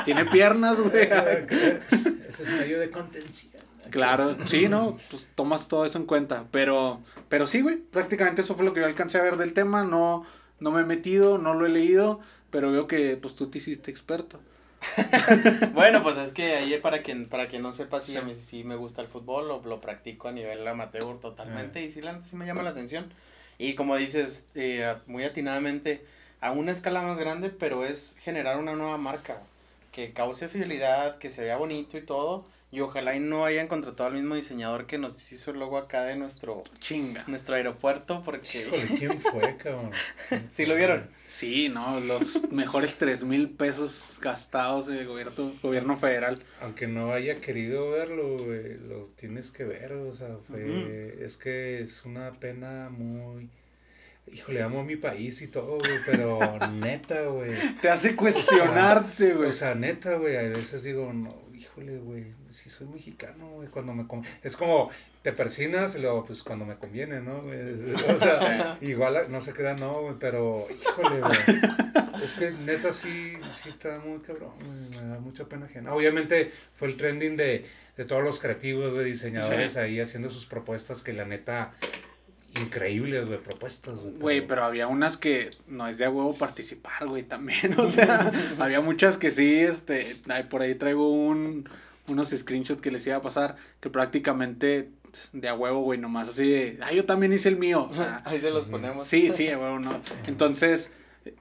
Tiene 0.05 0.25
piernas, 0.25 0.79
güey. 0.79 1.09
Ese 2.29 2.43
es 2.43 2.49
medio 2.49 2.79
de 2.79 2.89
contención. 2.91 3.63
Claro, 3.91 4.35
sí, 4.45 4.67
¿no? 4.67 4.97
Pues 5.09 5.27
tomas 5.35 5.67
todo 5.67 5.85
eso 5.85 5.97
en 5.97 6.05
cuenta. 6.05 6.45
Pero, 6.51 7.01
pero 7.29 7.47
sí, 7.47 7.61
güey, 7.61 7.77
prácticamente 7.77 8.41
eso 8.41 8.55
fue 8.55 8.65
lo 8.65 8.73
que 8.73 8.81
yo 8.81 8.85
alcancé 8.87 9.17
a 9.17 9.23
ver 9.23 9.37
del 9.37 9.53
tema. 9.53 9.83
No, 9.83 10.25
no 10.59 10.71
me 10.71 10.81
he 10.81 10.85
metido, 10.85 11.37
no 11.37 11.53
lo 11.53 11.65
he 11.65 11.69
leído, 11.69 12.19
pero 12.49 12.71
veo 12.71 12.87
que 12.87 13.17
pues 13.17 13.35
tú 13.35 13.47
te 13.49 13.59
hiciste 13.59 13.91
experto. 13.91 14.39
Bueno, 15.73 16.03
pues 16.03 16.17
es 16.17 16.31
que 16.31 16.53
ahí 16.55 16.77
para 16.79 17.01
quien, 17.01 17.27
para 17.27 17.47
quien 17.47 17.61
no 17.61 17.73
sepa, 17.73 18.01
sí, 18.01 18.11
Sí. 18.13 18.17
a 18.17 18.21
mí 18.21 18.33
sí 18.33 18.63
me 18.63 18.75
gusta 18.75 19.01
el 19.01 19.07
fútbol, 19.07 19.47
lo, 19.47 19.61
lo 19.65 19.81
practico 19.81 20.27
a 20.27 20.31
nivel 20.31 20.67
amateur 20.67 21.19
totalmente 21.19 21.79
Ah. 21.79 21.83
y 21.83 21.91
sí, 21.91 22.01
la 22.01 22.23
sí 22.23 22.35
me 22.35 22.45
llama 22.45 22.63
la 22.63 22.69
atención. 22.71 23.11
Y 23.57 23.75
como 23.75 23.95
dices, 23.95 24.47
eh, 24.55 24.95
muy 25.07 25.23
atinadamente, 25.23 26.05
a 26.41 26.51
una 26.51 26.71
escala 26.71 27.01
más 27.01 27.17
grande, 27.17 27.49
pero 27.49 27.85
es 27.85 28.15
generar 28.19 28.57
una 28.57 28.73
nueva 28.73 28.97
marca 28.97 29.41
que 29.95 30.11
cause 30.11 30.49
fidelidad, 30.49 31.19
que 31.19 31.31
se 31.31 31.41
vea 31.45 31.55
bonito 31.55 31.97
y 31.97 32.01
todo. 32.01 32.45
Y 32.69 32.81
ojalá 32.81 33.15
y 33.15 33.21
no 33.21 33.45
hayan 33.45 33.69
contratado 33.69 34.09
al 34.09 34.15
mismo 34.15 34.35
diseñador 34.35 34.87
que 34.87 34.97
nos 34.97 35.31
hizo 35.31 35.51
el 35.51 35.59
logo 35.59 35.77
acá 35.77 36.03
de 36.03 36.17
nuestro, 36.17 36.63
Chinga. 36.81 37.23
nuestro 37.27 37.55
aeropuerto, 37.55 38.21
porque... 38.25 38.67
¿quién 38.97 39.21
fue, 39.21 39.55
cabrón? 39.55 39.91
¿Sí 40.51 40.65
lo 40.65 40.75
vieron? 40.75 41.09
Sí, 41.23 41.69
¿no? 41.69 42.01
Los 42.01 42.51
mejores 42.51 42.95
tres 42.97 43.23
mil 43.23 43.51
pesos 43.51 44.19
gastados 44.21 44.87
del 44.87 45.07
gobierno, 45.07 45.53
gobierno 45.63 45.95
federal. 45.95 46.43
Aunque 46.59 46.87
no 46.87 47.13
haya 47.13 47.37
querido 47.37 47.91
verlo, 47.91 48.37
lo 48.89 49.05
tienes 49.15 49.51
que 49.51 49.63
ver, 49.63 49.93
o 49.93 50.11
sea, 50.11 50.35
fue, 50.45 50.65
Ujú. 50.65 51.23
es 51.23 51.37
que 51.37 51.79
es 51.81 52.03
una 52.03 52.33
pena 52.33 52.89
muy... 52.89 53.49
Híjole, 54.31 54.61
amo 54.63 54.79
a 54.81 54.83
mi 54.83 54.95
país 54.95 55.41
y 55.41 55.47
todo, 55.47 55.77
güey, 55.77 55.99
pero 56.05 56.39
neta, 56.73 57.23
güey. 57.25 57.53
Te 57.81 57.89
hace 57.89 58.15
cuestionarte, 58.15 59.33
güey. 59.33 59.49
O 59.49 59.53
sea, 59.53 59.75
neta, 59.75 60.15
güey, 60.15 60.35
a 60.35 60.41
veces 60.41 60.83
digo, 60.83 61.11
no, 61.13 61.33
híjole, 61.53 61.97
güey, 61.99 62.25
si 62.49 62.69
soy 62.69 62.87
mexicano, 62.87 63.49
güey, 63.51 63.69
cuando 63.69 63.93
me... 63.93 64.05
Es 64.43 64.57
como, 64.57 64.89
te 65.21 65.31
persinas 65.31 65.95
y 65.95 65.99
luego, 65.99 66.25
pues, 66.25 66.41
cuando 66.43 66.65
me 66.65 66.75
conviene, 66.75 67.21
¿no? 67.21 67.43
O 67.43 68.17
sea, 68.17 68.77
igual 68.81 69.27
no 69.29 69.41
se 69.41 69.53
queda, 69.53 69.73
no, 69.75 70.01
güey, 70.01 70.15
pero, 70.19 70.67
híjole, 70.69 71.19
güey. 71.21 71.39
Es 72.23 72.33
que 72.33 72.51
neta 72.51 72.91
sí, 72.93 73.33
sí 73.61 73.69
está 73.69 73.99
muy 73.99 74.19
cabrón, 74.19 74.53
güey, 74.57 75.01
me 75.01 75.07
da 75.09 75.19
mucha 75.19 75.45
pena 75.45 75.67
ajena. 75.67 75.93
Obviamente 75.93 76.49
fue 76.73 76.87
el 76.87 76.97
trending 76.97 77.35
de, 77.35 77.65
de 77.95 78.05
todos 78.05 78.23
los 78.23 78.39
creativos, 78.39 78.93
güey, 78.93 79.05
diseñadores 79.05 79.73
Sí. 79.73 79.79
ahí 79.79 79.99
haciendo 79.99 80.29
sus 80.29 80.45
propuestas 80.45 81.03
que 81.03 81.13
la 81.13 81.25
neta, 81.25 81.73
increíbles, 82.61 83.27
güey, 83.27 83.39
propuestas, 83.39 83.99
güey. 83.99 84.13
Güey, 84.15 84.47
pero 84.47 84.63
había 84.63 84.87
unas 84.87 85.17
que 85.17 85.49
no 85.67 85.87
es 85.87 85.97
de 85.97 86.05
a 86.05 86.09
huevo 86.09 86.35
participar, 86.35 87.07
güey, 87.07 87.23
también. 87.23 87.75
O 87.79 87.89
sea, 87.89 88.31
había 88.59 88.81
muchas 88.81 89.17
que 89.17 89.31
sí, 89.31 89.55
este, 89.55 90.17
ay, 90.27 90.43
por 90.43 90.61
ahí 90.61 90.75
traigo 90.75 91.11
un, 91.11 91.69
unos 92.07 92.29
screenshots 92.29 92.81
que 92.81 92.91
les 92.91 93.05
iba 93.07 93.17
a 93.17 93.21
pasar, 93.21 93.55
que 93.79 93.89
prácticamente 93.89 94.89
de 95.33 95.47
a 95.47 95.53
huevo, 95.53 95.81
güey, 95.81 95.99
nomás 95.99 96.29
así 96.29 96.49
de, 96.49 96.79
ah, 96.81 96.91
yo 96.91 97.05
también 97.05 97.33
hice 97.33 97.49
el 97.49 97.57
mío. 97.57 97.87
O 97.89 97.93
sea, 97.93 98.21
Ahí 98.25 98.39
se 98.39 98.51
los 98.51 98.67
ponemos. 98.67 99.07
sí, 99.07 99.29
sí, 99.31 99.49
a 99.49 99.57
huevo, 99.57 99.79
no. 99.79 100.01
Entonces, 100.27 100.91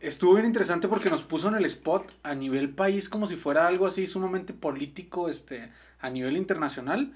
estuvo 0.00 0.34
bien 0.34 0.46
interesante 0.46 0.88
porque 0.88 1.10
nos 1.10 1.22
puso 1.22 1.48
en 1.48 1.54
el 1.54 1.64
spot 1.64 2.12
a 2.22 2.34
nivel 2.34 2.70
país 2.70 3.08
como 3.08 3.26
si 3.26 3.36
fuera 3.36 3.66
algo 3.66 3.86
así 3.86 4.06
sumamente 4.06 4.52
político, 4.52 5.28
este, 5.28 5.68
a 6.00 6.10
nivel 6.10 6.36
internacional. 6.36 7.12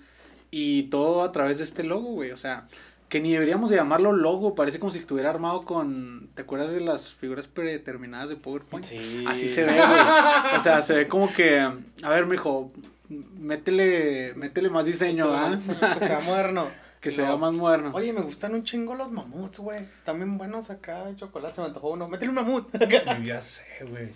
Y 0.50 0.84
todo 0.84 1.22
a 1.22 1.32
través 1.32 1.58
de 1.58 1.64
este 1.64 1.84
logo, 1.84 2.12
güey. 2.12 2.30
O 2.30 2.36
sea, 2.38 2.66
que 3.08 3.20
ni 3.20 3.32
deberíamos 3.32 3.70
de 3.70 3.76
llamarlo 3.76 4.12
logo, 4.12 4.54
parece 4.54 4.78
como 4.78 4.92
si 4.92 4.98
estuviera 4.98 5.30
armado 5.30 5.62
con, 5.62 6.28
¿te 6.34 6.42
acuerdas 6.42 6.72
de 6.72 6.80
las 6.80 7.12
figuras 7.14 7.46
predeterminadas 7.46 8.28
de 8.28 8.36
PowerPoint? 8.36 8.84
Sí. 8.84 9.24
Así 9.26 9.48
se 9.48 9.64
ve, 9.64 9.72
güey. 9.72 10.56
O 10.56 10.60
sea, 10.60 10.82
se 10.82 10.94
ve 10.94 11.08
como 11.08 11.32
que, 11.32 11.58
a 11.58 12.10
ver, 12.10 12.26
mijo, 12.26 12.70
métele, 13.08 14.34
métele 14.34 14.68
más 14.68 14.86
diseño, 14.86 15.30
¿ah? 15.34 15.56
Que 15.98 16.06
sea 16.06 16.20
moderno. 16.20 16.70
Que 17.00 17.10
Y 17.10 17.12
sea 17.12 17.36
más 17.36 17.54
moderno. 17.54 17.92
Oye, 17.94 18.12
me 18.12 18.22
gustan 18.22 18.54
un 18.54 18.64
chingo 18.64 18.96
los 18.96 19.12
mamuts, 19.12 19.60
güey. 19.60 19.86
También 20.04 20.36
buenos 20.36 20.68
acá, 20.68 21.04
de 21.04 21.14
chocolate, 21.14 21.54
se 21.54 21.60
me 21.60 21.68
antojó 21.68 21.90
uno. 21.90 22.08
Métele 22.08 22.30
un 22.30 22.34
mamut. 22.34 22.74
Ya 23.24 23.40
sé, 23.40 23.62
güey. 23.88 24.08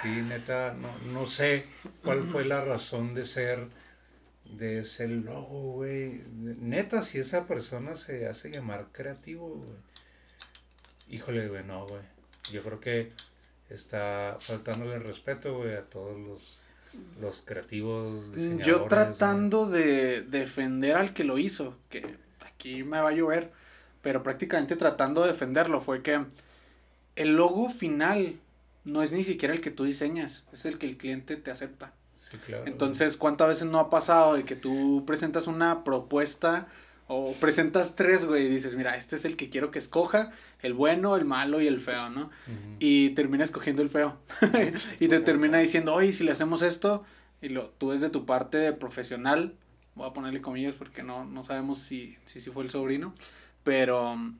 Sí, 0.00 0.08
neta, 0.28 0.72
no, 0.74 0.88
no 1.12 1.26
sé 1.26 1.64
cuál 2.04 2.22
fue 2.22 2.44
la 2.44 2.64
razón 2.64 3.12
de 3.14 3.24
ser 3.24 3.66
de 4.52 4.80
ese 4.80 5.08
logo, 5.08 5.72
güey. 5.72 6.22
Neta, 6.60 7.02
si 7.02 7.18
esa 7.18 7.46
persona 7.46 7.96
se 7.96 8.26
hace 8.26 8.50
llamar 8.50 8.88
creativo, 8.92 9.48
güey. 9.48 9.78
Híjole, 11.08 11.48
güey, 11.48 11.64
no, 11.64 11.86
güey. 11.86 12.02
Yo 12.52 12.62
creo 12.62 12.80
que 12.80 13.10
está 13.70 14.36
faltándole 14.38 14.94
el 14.96 15.04
respeto, 15.04 15.58
güey, 15.58 15.74
a 15.74 15.82
todos 15.82 16.18
los, 16.18 16.60
los 17.20 17.42
creativos 17.42 18.34
diseñadores. 18.34 18.66
Yo 18.66 18.84
tratando 18.84 19.68
de 19.68 20.22
defender 20.22 20.96
al 20.96 21.12
que 21.12 21.24
lo 21.24 21.38
hizo, 21.38 21.76
que 21.90 22.16
aquí 22.40 22.82
me 22.82 23.00
va 23.00 23.10
a 23.10 23.12
llover, 23.12 23.52
pero 24.02 24.22
prácticamente 24.22 24.76
tratando 24.76 25.22
de 25.22 25.32
defenderlo, 25.32 25.80
fue 25.80 26.02
que 26.02 26.24
el 27.16 27.36
logo 27.36 27.70
final 27.70 28.36
no 28.84 29.02
es 29.02 29.12
ni 29.12 29.24
siquiera 29.24 29.54
el 29.54 29.60
que 29.60 29.70
tú 29.70 29.84
diseñas, 29.84 30.44
es 30.52 30.64
el 30.64 30.78
que 30.78 30.86
el 30.86 30.96
cliente 30.96 31.36
te 31.36 31.50
acepta. 31.50 31.92
Sí, 32.16 32.36
claro. 32.38 32.64
Entonces, 32.66 33.16
¿cuántas 33.16 33.48
veces 33.48 33.64
no 33.66 33.78
ha 33.78 33.90
pasado 33.90 34.34
de 34.34 34.44
que 34.44 34.56
tú 34.56 35.04
presentas 35.06 35.46
una 35.46 35.84
propuesta 35.84 36.66
o 37.08 37.32
presentas 37.34 37.94
tres, 37.94 38.24
güey, 38.24 38.46
y 38.46 38.48
dices, 38.48 38.74
mira, 38.74 38.96
este 38.96 39.16
es 39.16 39.24
el 39.24 39.36
que 39.36 39.48
quiero 39.48 39.70
que 39.70 39.78
escoja, 39.78 40.32
el 40.60 40.74
bueno, 40.74 41.14
el 41.14 41.24
malo 41.24 41.60
y 41.60 41.68
el 41.68 41.80
feo, 41.80 42.10
¿no? 42.10 42.30
Y 42.80 43.10
termina 43.10 43.44
escogiendo 43.44 43.82
el 43.82 43.90
feo. 43.90 44.16
y 45.00 45.08
te 45.08 45.20
termina 45.20 45.58
diciendo, 45.58 45.94
oye, 45.94 46.12
si 46.12 46.24
le 46.24 46.32
hacemos 46.32 46.62
esto, 46.62 47.04
y 47.40 47.50
lo, 47.50 47.68
tú 47.78 47.90
desde 47.90 48.10
tu 48.10 48.26
parte 48.26 48.72
profesional, 48.72 49.54
voy 49.94 50.08
a 50.08 50.12
ponerle 50.12 50.40
comillas 50.40 50.74
porque 50.74 51.02
no, 51.02 51.24
no 51.24 51.44
sabemos 51.44 51.78
si, 51.78 52.16
si, 52.26 52.40
si 52.40 52.50
fue 52.50 52.64
el 52.64 52.70
sobrino, 52.70 53.14
pero 53.62 54.12
um, 54.12 54.36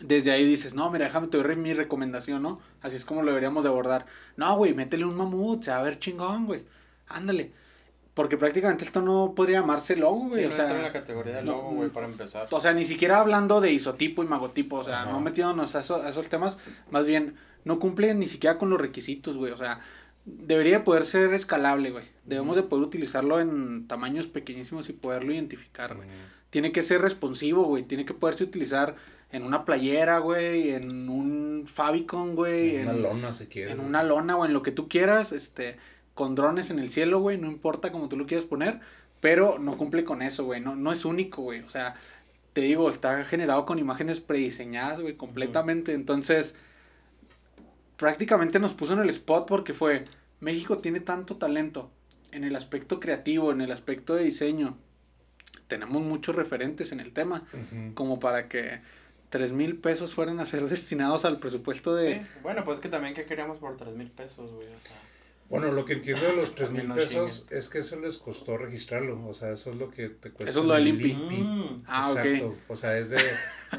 desde 0.00 0.32
ahí 0.32 0.44
dices, 0.44 0.74
no, 0.74 0.90
mira, 0.90 1.06
déjame 1.06 1.28
te 1.28 1.38
doy 1.38 1.56
mi 1.56 1.72
recomendación, 1.72 2.42
¿no? 2.42 2.60
Así 2.82 2.96
es 2.96 3.04
como 3.04 3.22
lo 3.22 3.28
deberíamos 3.28 3.62
de 3.62 3.70
abordar. 3.70 4.06
No, 4.36 4.56
güey, 4.56 4.74
métele 4.74 5.04
un 5.04 5.16
mamut, 5.16 5.62
se 5.62 5.70
va 5.70 5.78
a 5.78 5.82
ver 5.82 5.98
chingón, 6.00 6.46
güey. 6.46 6.64
Ándale. 7.08 7.52
Porque 8.14 8.38
prácticamente 8.38 8.84
esto 8.84 9.02
no 9.02 9.34
podría 9.36 9.60
llamarse 9.60 9.94
logo, 9.94 10.28
güey. 10.28 10.44
Sí, 10.44 10.46
o 10.48 10.52
sea, 10.52 10.64
entra 10.64 10.78
en 10.78 10.82
la 10.84 10.92
categoría 10.92 11.36
de 11.36 11.42
logo, 11.42 11.70
güey, 11.72 11.90
para 11.90 12.06
empezar. 12.06 12.48
o 12.50 12.60
sea, 12.60 12.72
ni 12.72 12.84
siquiera 12.86 13.20
hablando 13.20 13.60
de 13.60 13.72
isotipo 13.72 14.24
y 14.24 14.26
magotipo, 14.26 14.76
o 14.76 14.84
sea, 14.84 15.02
Ajá. 15.02 15.12
no 15.12 15.20
metiéndonos 15.20 15.74
a, 15.74 15.80
eso- 15.80 16.02
a 16.02 16.08
esos 16.08 16.28
temas, 16.30 16.56
más 16.90 17.04
bien, 17.04 17.34
no 17.64 17.78
cumple 17.78 18.14
ni 18.14 18.26
siquiera 18.26 18.56
con 18.56 18.70
los 18.70 18.80
requisitos, 18.80 19.36
güey, 19.36 19.52
o 19.52 19.58
sea, 19.58 19.80
debería 20.24 20.82
poder 20.82 21.04
ser 21.04 21.34
escalable, 21.34 21.90
güey. 21.90 22.04
Debemos 22.24 22.56
de 22.56 22.62
poder 22.62 22.86
utilizarlo 22.86 23.38
en 23.38 23.86
tamaños 23.86 24.26
pequeñísimos 24.28 24.88
y 24.88 24.94
poderlo 24.94 25.34
identificar, 25.34 25.94
güey. 25.94 26.08
Tiene 26.48 26.72
que 26.72 26.80
ser 26.82 27.02
responsivo, 27.02 27.64
güey, 27.64 27.82
tiene 27.82 28.06
que 28.06 28.14
poderse 28.14 28.44
utilizar 28.44 28.96
en 29.30 29.42
una 29.42 29.64
playera, 29.66 30.20
güey, 30.20 30.70
en 30.70 31.10
un 31.10 31.64
Fabicon, 31.66 32.34
güey. 32.34 32.76
En 32.76 32.88
una 32.88 32.98
lona, 32.98 33.32
si 33.34 33.46
quieres. 33.46 33.72
En 33.72 33.78
güey. 33.78 33.88
una 33.88 34.02
lona 34.02 34.36
o 34.38 34.46
en 34.46 34.54
lo 34.54 34.62
que 34.62 34.70
tú 34.72 34.88
quieras, 34.88 35.32
este, 35.32 35.76
con 36.16 36.34
drones 36.34 36.70
en 36.70 36.78
el 36.78 36.88
cielo, 36.88 37.20
güey, 37.20 37.36
no 37.36 37.46
importa 37.46 37.92
como 37.92 38.08
tú 38.08 38.16
lo 38.16 38.26
quieras 38.26 38.46
poner, 38.46 38.80
pero 39.20 39.58
no 39.58 39.76
cumple 39.76 40.02
con 40.02 40.22
eso, 40.22 40.46
güey, 40.46 40.62
no, 40.62 40.74
no 40.74 40.90
es 40.90 41.04
único, 41.04 41.42
güey, 41.42 41.60
o 41.60 41.68
sea, 41.68 41.94
te 42.54 42.62
digo, 42.62 42.88
está 42.88 43.22
generado 43.24 43.66
con 43.66 43.78
imágenes 43.78 44.18
prediseñadas, 44.18 44.98
güey, 44.98 45.14
completamente, 45.16 45.92
entonces, 45.92 46.54
prácticamente 47.98 48.58
nos 48.58 48.72
puso 48.72 48.94
en 48.94 49.00
el 49.00 49.10
spot 49.10 49.46
porque 49.46 49.74
fue, 49.74 50.06
México 50.40 50.78
tiene 50.78 51.00
tanto 51.00 51.36
talento 51.36 51.90
en 52.32 52.44
el 52.44 52.56
aspecto 52.56 52.98
creativo, 52.98 53.52
en 53.52 53.60
el 53.60 53.70
aspecto 53.70 54.14
de 54.14 54.24
diseño, 54.24 54.78
tenemos 55.68 56.02
muchos 56.02 56.34
referentes 56.34 56.92
en 56.92 57.00
el 57.00 57.12
tema, 57.12 57.44
como 57.92 58.18
para 58.20 58.48
que 58.48 58.80
tres 59.28 59.52
mil 59.52 59.76
pesos 59.76 60.14
fueran 60.14 60.40
a 60.40 60.46
ser 60.46 60.62
destinados 60.70 61.26
al 61.26 61.40
presupuesto 61.40 61.94
de... 61.94 62.20
Sí, 62.20 62.26
Bueno, 62.42 62.64
pues 62.64 62.78
es 62.78 62.82
que 62.82 62.88
también 62.88 63.12
que 63.12 63.26
queríamos 63.26 63.58
por 63.58 63.76
tres 63.76 63.94
mil 63.94 64.10
pesos, 64.10 64.50
güey. 64.50 64.68
O 64.68 64.80
sea, 64.80 64.96
Bueno, 65.48 65.70
lo 65.70 65.84
que 65.84 65.92
entiendo 65.94 66.26
de 66.26 66.36
los 66.36 66.54
tres 66.54 66.70
mil 66.70 66.86
También 66.88 66.88
no 66.88 66.94
pesos 66.96 67.46
es 67.50 67.68
que 67.68 67.78
eso 67.78 67.98
les 68.00 68.18
costó 68.18 68.56
registrarlo. 68.58 69.24
O 69.26 69.32
sea, 69.32 69.52
eso 69.52 69.70
es 69.70 69.76
lo 69.76 69.90
que 69.90 70.08
te 70.08 70.30
cuesta. 70.30 70.50
Eso 70.50 70.60
es 70.60 70.66
lo 70.66 70.74
del 70.74 70.88
el 70.88 71.06
INPI. 71.06 71.42
Mm. 71.42 71.82
Ah, 71.86 72.10
ok. 72.12 72.18
Exacto. 72.18 72.56
O 72.68 72.76
sea, 72.76 72.98
es 72.98 73.10
de, 73.10 73.18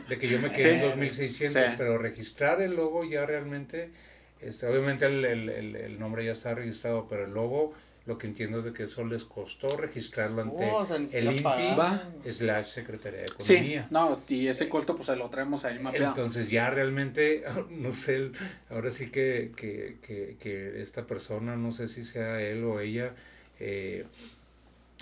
de 0.07 0.17
que 0.17 0.27
yo 0.29 0.39
me 0.39 0.51
quedé 0.51 0.75
en 0.75 0.79
Sí. 0.81 0.85
2600, 0.87 1.61
Sí. 1.61 1.69
pero 1.77 1.97
registrar 1.97 2.61
el 2.61 2.75
logo 2.75 3.03
ya 3.03 3.25
realmente, 3.25 3.91
este, 4.39 4.65
obviamente 4.67 5.05
el, 5.07 5.25
el, 5.25 5.49
el, 5.49 5.75
el 5.75 5.99
nombre 5.99 6.23
ya 6.23 6.31
está 6.31 6.55
registrado, 6.55 7.07
pero 7.09 7.25
el 7.25 7.31
logo, 7.33 7.73
lo 8.07 8.17
que 8.17 8.25
entiendo 8.27 8.59
es 8.59 8.63
de 8.63 8.73
que 8.73 8.83
eso 8.83 9.03
les 9.03 9.23
costó 9.25 9.75
registrarlo 9.77 10.41
ante 10.41 10.65
Oh, 10.71 10.77
o 10.77 10.85
sea, 10.85 10.95
el 10.95 11.25
INPI 11.25 12.31
slash 12.31 12.65
Secretaría 12.67 13.19
de 13.21 13.27
Sí, 13.39 13.53
Economía. 13.53 13.87
no, 13.91 14.21
y 14.29 14.47
ese 14.47 14.67
costo 14.69 14.95
pues 14.95 15.07
se 15.07 15.15
lo 15.17 15.29
traemos 15.29 15.65
ahí 15.65 15.77
mapeado. 15.79 16.07
Entonces 16.07 16.49
ya 16.49 16.69
realmente, 16.69 17.43
no 17.69 17.91
sé, 17.91 18.31
ahora 18.69 18.89
sí 18.91 19.09
que, 19.11 19.51
que, 19.55 19.97
que, 20.01 20.37
que 20.39 20.81
esta 20.81 21.05
persona, 21.05 21.55
no 21.57 21.71
sé 21.71 21.87
si 21.87 22.03
sea 22.05 22.41
él 22.41 22.63
o 22.63 22.79
ella, 22.79 23.13
eh, 23.59 24.05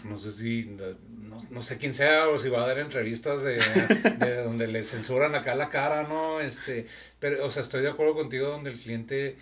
no 0.04 0.18
sé 0.18 0.32
si, 0.34 0.66
no, 0.66 1.38
no 1.50 1.62
sé 1.64 1.78
quién 1.78 1.94
sea 1.94 2.28
o 2.28 2.38
si 2.38 2.50
va 2.50 2.64
a 2.64 2.68
dar 2.68 2.80
entrevistas 2.80 3.44
de, 3.44 3.56
de 4.20 4.44
donde 4.44 4.68
le 4.68 4.84
censuran 4.84 5.36
acá 5.36 5.56
la 5.56 5.70
cara, 5.70 6.04
¿no? 6.08 6.42
Este, 6.42 6.88
pero, 7.20 7.46
o 7.46 7.50
sea, 7.50 7.62
estoy 7.62 7.82
de 7.82 7.90
acuerdo 7.90 8.14
contigo 8.14 8.48
donde 8.50 8.72
el 8.72 8.80
cliente 8.80 9.38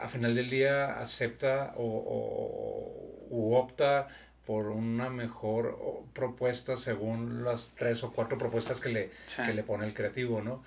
a 0.00 0.08
final 0.08 0.34
del 0.34 0.50
día 0.50 1.00
acepta 1.00 1.74
o, 1.76 1.84
o- 1.84 3.26
u 3.30 3.54
opta 3.54 4.08
por 4.46 4.68
una 4.68 5.10
mejor 5.10 5.78
propuesta 6.14 6.76
según 6.76 7.44
las 7.44 7.70
tres 7.76 8.02
o 8.02 8.12
cuatro 8.12 8.38
propuestas 8.38 8.80
que 8.80 8.88
le, 8.88 9.10
Sí. 9.26 9.42
que 9.44 9.52
le 9.54 9.62
pone 9.62 9.86
el 9.86 9.94
creativo, 9.94 10.40
¿no? 10.40 10.62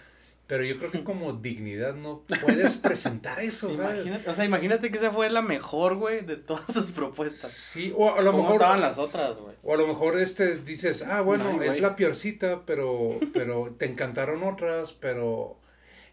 Pero 0.45 0.65
yo 0.65 0.77
creo 0.77 0.91
que 0.91 1.03
como 1.03 1.31
dignidad 1.41 1.95
no 1.95 2.23
puedes 2.41 2.75
presentar 2.75 3.39
eso. 3.39 3.71
Imagínate, 3.71 4.29
o 4.29 4.35
sea, 4.35 4.43
imagínate 4.45 4.91
que 4.91 4.97
esa 4.97 5.09
fue 5.11 5.29
la 5.29 5.41
mejor, 5.41 5.95
güey, 5.95 6.21
de 6.21 6.35
todas 6.35 6.71
sus 6.73 6.91
propuestas. 6.91 7.51
Sí, 7.51 7.93
o 7.97 8.13
a 8.13 8.21
lo 8.21 8.31
¿Cómo 8.31 8.43
mejor 8.43 8.55
estaban 8.57 8.81
las 8.81 8.97
otras, 8.97 9.39
güey? 9.39 9.55
o 9.63 9.73
a 9.73 9.77
lo 9.77 9.87
mejor 9.87 10.19
este 10.19 10.57
dices, 10.57 11.03
ah, 11.03 11.21
bueno, 11.21 11.61
es 11.63 11.79
la 11.81 11.95
peorcita, 11.95 12.63
pero 12.65 13.17
pero 13.33 13.73
te 13.79 13.85
encantaron 13.85 14.43
otras, 14.43 14.91
pero 14.93 15.57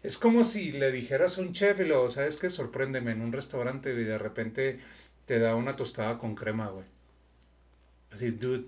es 0.03 0.17
como 0.17 0.43
si 0.43 0.71
le 0.71 0.91
dijeras 0.91 1.37
a 1.37 1.41
un 1.41 1.53
chef 1.53 1.79
y 1.81 1.85
luego, 1.85 2.09
¿sabes 2.09 2.37
qué? 2.37 2.49
Sorpréndeme 2.49 3.11
en 3.11 3.21
un 3.21 3.31
restaurante 3.31 3.91
y 3.93 4.03
de 4.03 4.17
repente 4.17 4.79
te 5.25 5.39
da 5.39 5.55
una 5.55 5.73
tostada 5.73 6.17
con 6.17 6.35
crema, 6.35 6.69
güey. 6.69 6.85
Así, 8.11 8.31
dude. 8.31 8.65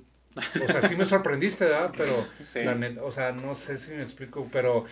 O 0.63 0.67
sea, 0.67 0.81
sí 0.81 0.95
me 0.95 1.05
sorprendiste, 1.05 1.65
¿verdad? 1.65 1.93
Pero 1.97 2.27
Sí. 2.43 2.59
la 2.63 2.75
neta, 2.75 3.03
o 3.03 3.11
sea, 3.11 3.31
no 3.31 3.53
sé 3.55 3.77
si 3.77 3.91
me 3.91 4.01
explico, 4.03 4.47
pero 4.51 4.85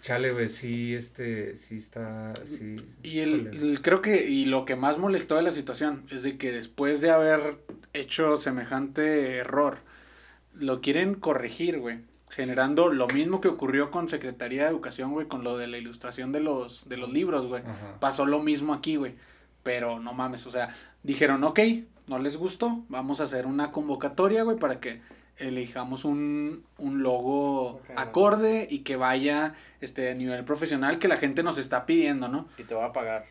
chale, 0.00 0.32
güey, 0.32 0.48
sí, 0.48 0.94
este, 0.94 1.56
sí 1.56 1.76
está, 1.78 2.34
sí. 2.44 2.76
Y 3.02 3.20
el, 3.20 3.48
el- 3.48 3.82
creo 3.82 4.02
que 4.02 4.28
y 4.28 4.44
lo 4.46 4.64
que 4.64 4.76
más 4.76 4.98
molestó 4.98 5.36
de 5.36 5.42
la 5.42 5.52
situación 5.52 6.04
es 6.10 6.22
de 6.22 6.36
que 6.38 6.52
después 6.52 7.00
de 7.00 7.10
haber 7.10 7.56
hecho 7.94 8.36
semejante 8.36 9.36
error, 9.38 9.78
lo 10.54 10.80
quieren 10.80 11.14
corregir, 11.14 11.78
güey, 11.78 12.00
generando 12.30 12.88
lo 12.88 13.06
mismo 13.08 13.40
que 13.40 13.48
ocurrió 13.48 13.90
con 13.90 14.08
Secretaría 14.08 14.64
de 14.64 14.70
Educación, 14.70 15.12
güey, 15.12 15.26
con 15.26 15.44
lo 15.44 15.56
de 15.56 15.66
la 15.66 15.78
ilustración 15.78 16.32
de 16.32 16.40
los 16.40 16.88
de 16.88 16.96
los 16.96 17.10
libros, 17.10 17.46
güey. 17.46 17.62
Ajá. 17.62 17.98
Pasó 18.00 18.26
lo 18.26 18.40
mismo 18.40 18.74
aquí, 18.74 18.96
güey. 18.96 19.14
Pero 19.62 19.98
no 19.98 20.12
mames, 20.12 20.46
o 20.46 20.50
sea, 20.50 20.74
dijeron, 21.02 21.44
ok, 21.44 21.60
no 22.06 22.18
les 22.18 22.36
gustó, 22.36 22.84
vamos 22.88 23.20
a 23.20 23.24
hacer 23.24 23.46
una 23.46 23.70
convocatoria, 23.70 24.42
güey, 24.42 24.56
para 24.56 24.80
que 24.80 25.00
elijamos 25.38 26.04
un, 26.04 26.64
un 26.78 27.02
logo 27.02 27.80
acorde 27.96 28.66
y 28.68 28.80
que 28.80 28.96
vaya 28.96 29.54
este, 29.80 30.10
a 30.10 30.14
nivel 30.14 30.44
profesional 30.44 30.98
que 30.98 31.08
la 31.08 31.16
gente 31.16 31.42
nos 31.42 31.58
está 31.58 31.86
pidiendo, 31.86 32.28
¿no? 32.28 32.48
Y 32.58 32.64
te 32.64 32.74
voy 32.74 32.84
a 32.84 32.92
pagar. 32.92 33.26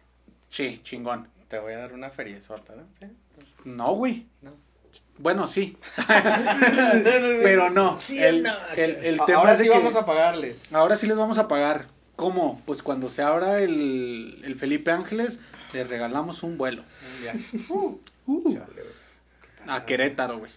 Sí, 0.50 0.80
chingón. 0.84 1.28
Te 1.48 1.60
voy 1.60 1.74
a 1.74 1.78
dar 1.78 1.94
una 1.94 2.10
feria 2.10 2.40
¿no? 2.50 2.88
Sí. 2.92 3.06
No, 3.64 3.96
güey. 3.96 4.28
No. 4.42 4.52
Bueno, 5.20 5.48
sí, 5.48 5.78
pero 7.44 7.70
no. 7.70 8.00
Sí, 8.00 8.22
el, 8.22 8.44
no. 8.44 8.54
el- 8.76 8.96
el 8.98 9.20
tema 9.26 9.40
Ahora 9.40 9.54
es 9.54 9.60
de 9.60 9.64
sí 9.66 9.70
que- 9.72 9.78
vamos 9.78 9.96
a 9.96 10.06
pagarles. 10.06 10.64
Ahora 10.72 10.96
sí 10.98 11.08
les 11.08 11.18
vamos 11.18 11.38
a 11.38 11.48
pagar. 11.48 11.88
¿Cómo? 12.16 12.62
Pues 12.66 12.82
cuando 12.82 13.10
se 13.10 13.22
abra 13.22 13.60
el, 13.62 14.42
el 14.44 14.56
Felipe 14.56 14.92
Ángeles, 14.92 15.40
les 15.74 15.88
regalamos 15.90 16.44
un 16.44 16.58
vuelo. 16.58 16.84
Ya. 17.24 17.34
Uh, 18.30 18.44
Chale, 18.54 18.66
güey. 18.74 19.70
a 19.70 19.86
Querétaro, 19.86 20.40
güey. 20.40 20.52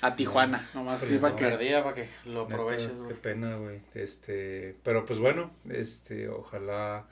a 0.00 0.16
Tijuana, 0.16 0.66
nomás 0.74 1.00
sí, 1.00 1.18
para 1.18 1.32
no. 1.34 1.38
que... 1.38 1.44
Perdida 1.44 1.82
para 1.84 1.94
que 1.94 2.08
lo 2.24 2.42
aproveches, 2.42 2.88
Qué 2.92 2.98
güey. 3.04 3.14
pena, 3.16 3.54
güey. 3.56 3.80
Este, 3.94 4.74
pero 4.82 5.06
pues 5.06 5.18
bueno, 5.20 5.50
este, 5.70 6.28
ojalá, 6.28 7.04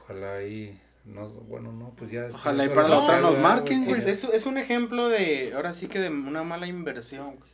ojalá 0.00 0.42
y 0.44 0.80
no, 1.04 1.28
bueno, 1.28 1.72
no, 1.72 1.90
pues 1.96 2.10
ya. 2.10 2.22
después 2.22 2.42
Ojalá 2.42 2.64
y 2.64 2.68
para 2.68 2.88
la 2.88 2.98
otra 2.98 3.20
nos 3.20 3.32
güey, 3.32 3.42
marquen, 3.42 3.88
Es, 3.88 4.06
es, 4.06 4.24
es 4.24 4.46
un 4.46 4.56
ejemplo 4.56 5.08
de, 5.08 5.52
ahora 5.54 5.74
sí 5.74 5.88
que 5.88 5.98
de 5.98 6.08
una 6.08 6.44
mala 6.44 6.66
inversión, 6.66 7.36
güey. 7.36 7.50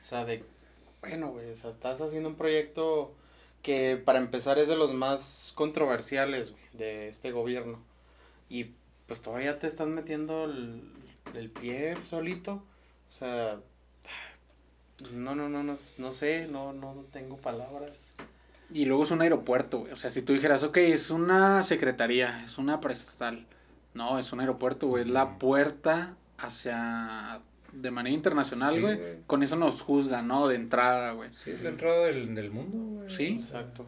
O 0.00 0.04
sea, 0.04 0.24
de, 0.24 0.44
bueno, 1.00 1.30
güey, 1.30 1.50
o 1.50 1.54
sea, 1.54 1.70
estás 1.70 2.00
haciendo 2.00 2.28
un 2.28 2.36
proyecto 2.36 3.14
que 3.62 3.96
para 3.96 4.18
empezar 4.18 4.58
es 4.58 4.68
de 4.68 4.76
los 4.76 4.92
más 4.92 5.52
controversiales, 5.54 6.50
güey, 6.50 6.62
de 6.72 7.08
este 7.08 7.30
gobierno. 7.30 7.78
Y 8.48 8.72
pues 9.06 9.22
todavía 9.22 9.58
te 9.58 9.66
estás 9.66 9.88
metiendo 9.88 10.44
el, 10.44 10.82
el 11.34 11.50
pie 11.50 11.96
solito. 12.10 12.62
O 13.08 13.10
sea, 13.10 13.58
no, 15.12 15.34
no, 15.34 15.48
no, 15.48 15.62
no, 15.62 15.76
no 15.98 16.12
sé, 16.12 16.46
no, 16.46 16.72
no 16.72 16.94
tengo 17.12 17.36
palabras. 17.38 18.10
Y 18.72 18.84
luego 18.86 19.04
es 19.04 19.10
un 19.10 19.20
aeropuerto, 19.22 19.80
güey. 19.80 19.92
O 19.92 19.96
sea, 19.96 20.10
si 20.10 20.22
tú 20.22 20.32
dijeras, 20.32 20.62
ok, 20.62 20.76
es 20.78 21.10
una 21.10 21.62
secretaría, 21.64 22.42
es 22.44 22.58
una 22.58 22.80
prestatal. 22.80 23.44
No, 23.94 24.18
es 24.18 24.32
un 24.32 24.40
aeropuerto, 24.40 24.86
güey. 24.88 25.04
Es 25.04 25.10
la 25.10 25.38
puerta 25.38 26.14
hacia... 26.38 27.40
De 27.72 27.90
manera 27.90 28.14
internacional, 28.14 28.74
Sí, 28.74 28.80
güey. 28.82 28.96
güey. 28.98 29.12
Con 29.26 29.42
eso 29.42 29.56
nos 29.56 29.80
juzgan, 29.80 30.28
¿no? 30.28 30.46
De 30.46 30.56
entrada, 30.56 31.12
güey. 31.12 31.30
Sí, 31.42 31.50
es 31.52 31.62
la 31.62 31.70
entrada 31.70 32.04
del, 32.04 32.34
del 32.34 32.50
mundo, 32.50 32.76
güey. 32.98 33.08
Sí. 33.08 33.28
Exacto. 33.40 33.86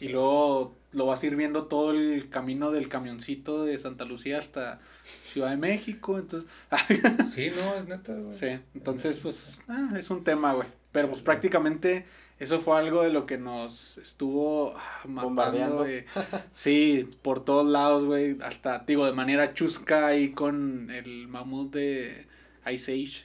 Y 0.00 0.08
luego 0.08 0.74
lo 0.92 1.06
vas 1.06 1.22
a 1.22 1.26
ir 1.26 1.34
viendo 1.34 1.64
todo 1.64 1.90
el 1.92 2.28
camino 2.28 2.70
del 2.70 2.88
camioncito 2.88 3.64
de 3.64 3.76
Santa 3.78 4.04
Lucía 4.04 4.38
hasta 4.38 4.78
Ciudad 5.26 5.50
de 5.50 5.56
México. 5.56 6.16
Entonces, 6.18 6.48
Sí, 7.34 7.50
no, 7.56 7.74
es 7.74 7.88
neta, 7.88 8.14
güey. 8.14 8.34
sí, 8.34 8.60
entonces 8.74 9.16
pues 9.16 9.60
ah, 9.66 9.90
es 9.96 10.10
un 10.10 10.22
tema, 10.24 10.52
güey. 10.52 10.68
Pero 10.92 11.08
pues 11.10 11.22
prácticamente 11.22 12.06
eso 12.38 12.60
fue 12.60 12.78
algo 12.78 13.02
de 13.02 13.10
lo 13.10 13.26
que 13.26 13.36
nos 13.38 13.98
estuvo 13.98 14.74
ah, 14.76 15.00
matando, 15.06 15.22
Bombardeando. 15.22 15.82
de- 15.84 16.06
sí, 16.52 17.08
por 17.22 17.44
todos 17.44 17.66
lados, 17.66 18.04
güey. 18.04 18.38
Hasta, 18.42 18.80
digo, 18.86 19.06
de 19.06 19.12
manera 19.12 19.54
chusca 19.54 20.06
ahí 20.06 20.32
con 20.32 20.90
el 20.90 21.28
mamut 21.28 21.72
de 21.74 22.26
Ice 22.72 22.92
Age. 22.92 23.24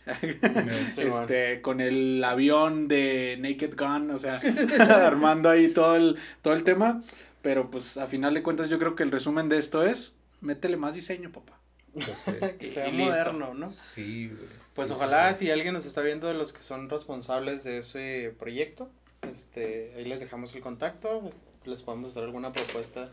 Sí, 0.89 1.01
este, 1.01 1.61
con 1.61 1.79
el 1.81 2.23
avión 2.23 2.87
de 2.87 3.37
Naked 3.39 3.75
Gun, 3.77 4.11
o 4.11 4.19
sea, 4.19 4.41
armando 5.07 5.49
ahí 5.49 5.69
todo 5.69 5.95
el, 5.95 6.17
todo 6.41 6.53
el 6.53 6.63
tema. 6.63 7.01
Pero 7.41 7.69
pues 7.69 7.97
a 7.97 8.07
final 8.07 8.33
de 8.33 8.43
cuentas 8.43 8.69
yo 8.69 8.79
creo 8.79 8.95
que 8.95 9.03
el 9.03 9.11
resumen 9.11 9.49
de 9.49 9.57
esto 9.57 9.83
es, 9.83 10.15
métele 10.41 10.77
más 10.77 10.95
diseño, 10.95 11.31
papá. 11.31 11.59
Pues, 11.93 12.05
sí. 12.25 12.31
Que 12.59 12.69
sea 12.69 12.87
listo. 12.87 13.03
moderno, 13.05 13.53
¿no? 13.53 13.69
Sí, 13.93 14.27
güey. 14.29 14.49
Pues 14.73 14.89
Sí, 14.89 14.95
ojalá 14.95 15.33
sí. 15.33 15.45
si 15.45 15.51
alguien 15.51 15.73
nos 15.73 15.85
está 15.85 16.01
viendo 16.01 16.27
de 16.27 16.33
los 16.33 16.51
que 16.53 16.61
son 16.61 16.89
responsables 16.89 17.63
de 17.63 17.77
ese 17.79 18.33
proyecto, 18.39 18.89
este, 19.31 19.93
ahí 19.95 20.05
les 20.05 20.19
dejamos 20.19 20.53
el 20.55 20.61
contacto, 20.61 21.21
pues, 21.21 21.37
les 21.65 21.83
podemos 21.83 22.13
dar 22.13 22.23
alguna 22.25 22.51
propuesta 22.51 23.09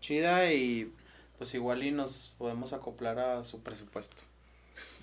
chida 0.00 0.52
y 0.52 0.92
pues 1.38 1.54
igual 1.54 1.82
y 1.82 1.90
nos 1.92 2.34
podemos 2.38 2.72
acoplar 2.72 3.18
a 3.18 3.44
su 3.44 3.62
presupuesto. 3.62 4.22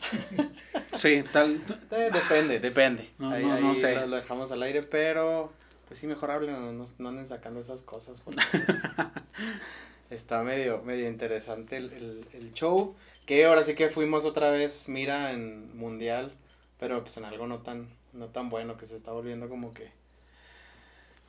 Sí, 0.94 1.24
tal. 1.34 1.62
Eh, 1.92 2.10
depende, 2.14 2.60
depende. 2.60 3.10
No, 3.18 3.32
ahí 3.32 3.44
no, 3.46 3.60
no 3.60 3.70
ahí 3.72 3.76
sé. 3.76 3.96
Lo, 3.96 4.08
lo 4.08 4.16
dejamos 4.16 4.50
al 4.52 4.64
aire, 4.64 4.82
pero 4.84 5.52
pues 5.88 6.00
sí, 6.00 6.08
mejor 6.08 6.32
hablen, 6.32 6.54
no, 6.54 6.72
no- 6.72 6.86
no 6.98 7.10
anden 7.10 7.28
sacando 7.28 7.60
esas 7.60 7.82
cosas. 7.84 8.22
porque, 8.22 8.42
pues, 8.66 8.82
está 10.10 10.42
medio, 10.44 10.82
medio 10.84 11.08
interesante 11.10 11.78
el, 11.78 11.92
el- 11.94 12.28
el 12.34 12.54
show. 12.54 12.96
Que 13.26 13.46
ahora 13.46 13.64
sí 13.64 13.76
que 13.76 13.90
fuimos 13.90 14.26
otra 14.26 14.52
vez, 14.52 14.88
mira, 14.88 15.32
en 15.34 15.76
mundial, 15.78 16.32
pero 16.80 17.02
pues 17.02 17.18
en 17.18 17.26
algo 17.26 17.48
no 17.48 17.60
tan, 17.60 17.88
no 18.14 18.28
tan 18.28 18.50
bueno, 18.50 18.78
que 18.78 18.86
se 18.86 18.96
está 18.96 19.12
volviendo 19.12 19.50
como 19.50 19.74
que 19.74 19.90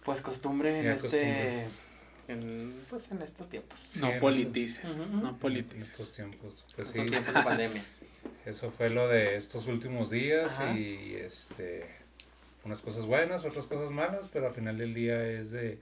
Pues 0.04 0.20
costumbre 0.22 0.78
en 0.78 0.85
Ya 0.85 0.92
este... 0.92 1.02
costumbre. 1.02 1.68
En, 2.28 2.87
pues 2.90 3.11
en 3.12 3.22
estos 3.22 3.48
tiempos. 3.48 3.78
Sí, 3.80 4.00
no 4.00 4.11
en 4.11 4.20
politices, 4.20 4.96
no 4.96 5.28
En 5.30 5.37
politices. 5.37 5.90
estos 5.90 6.12
tiempos. 6.12 6.64
Pues 6.74 6.88
estos 6.88 7.04
sí, 7.04 7.11
tiempos 7.11 7.35
de 7.35 7.42
pandemia. 7.42 7.85
eso 8.44 8.70
fue 8.72 8.90
lo 8.90 9.09
de 9.09 9.37
estos 9.37 9.66
últimos 9.66 10.11
días 10.11 10.52
Ajá. 10.52 10.72
y 10.72 11.14
este 11.14 11.87
unas 12.64 12.80
cosas 12.82 13.06
buenas, 13.06 13.44
otras 13.44 13.66
cosas 13.66 13.90
malas, 13.92 14.28
pero 14.32 14.48
al 14.48 14.54
final 14.54 14.76
del 14.76 14.92
día 14.92 15.24
es 15.24 15.52
de 15.52 15.78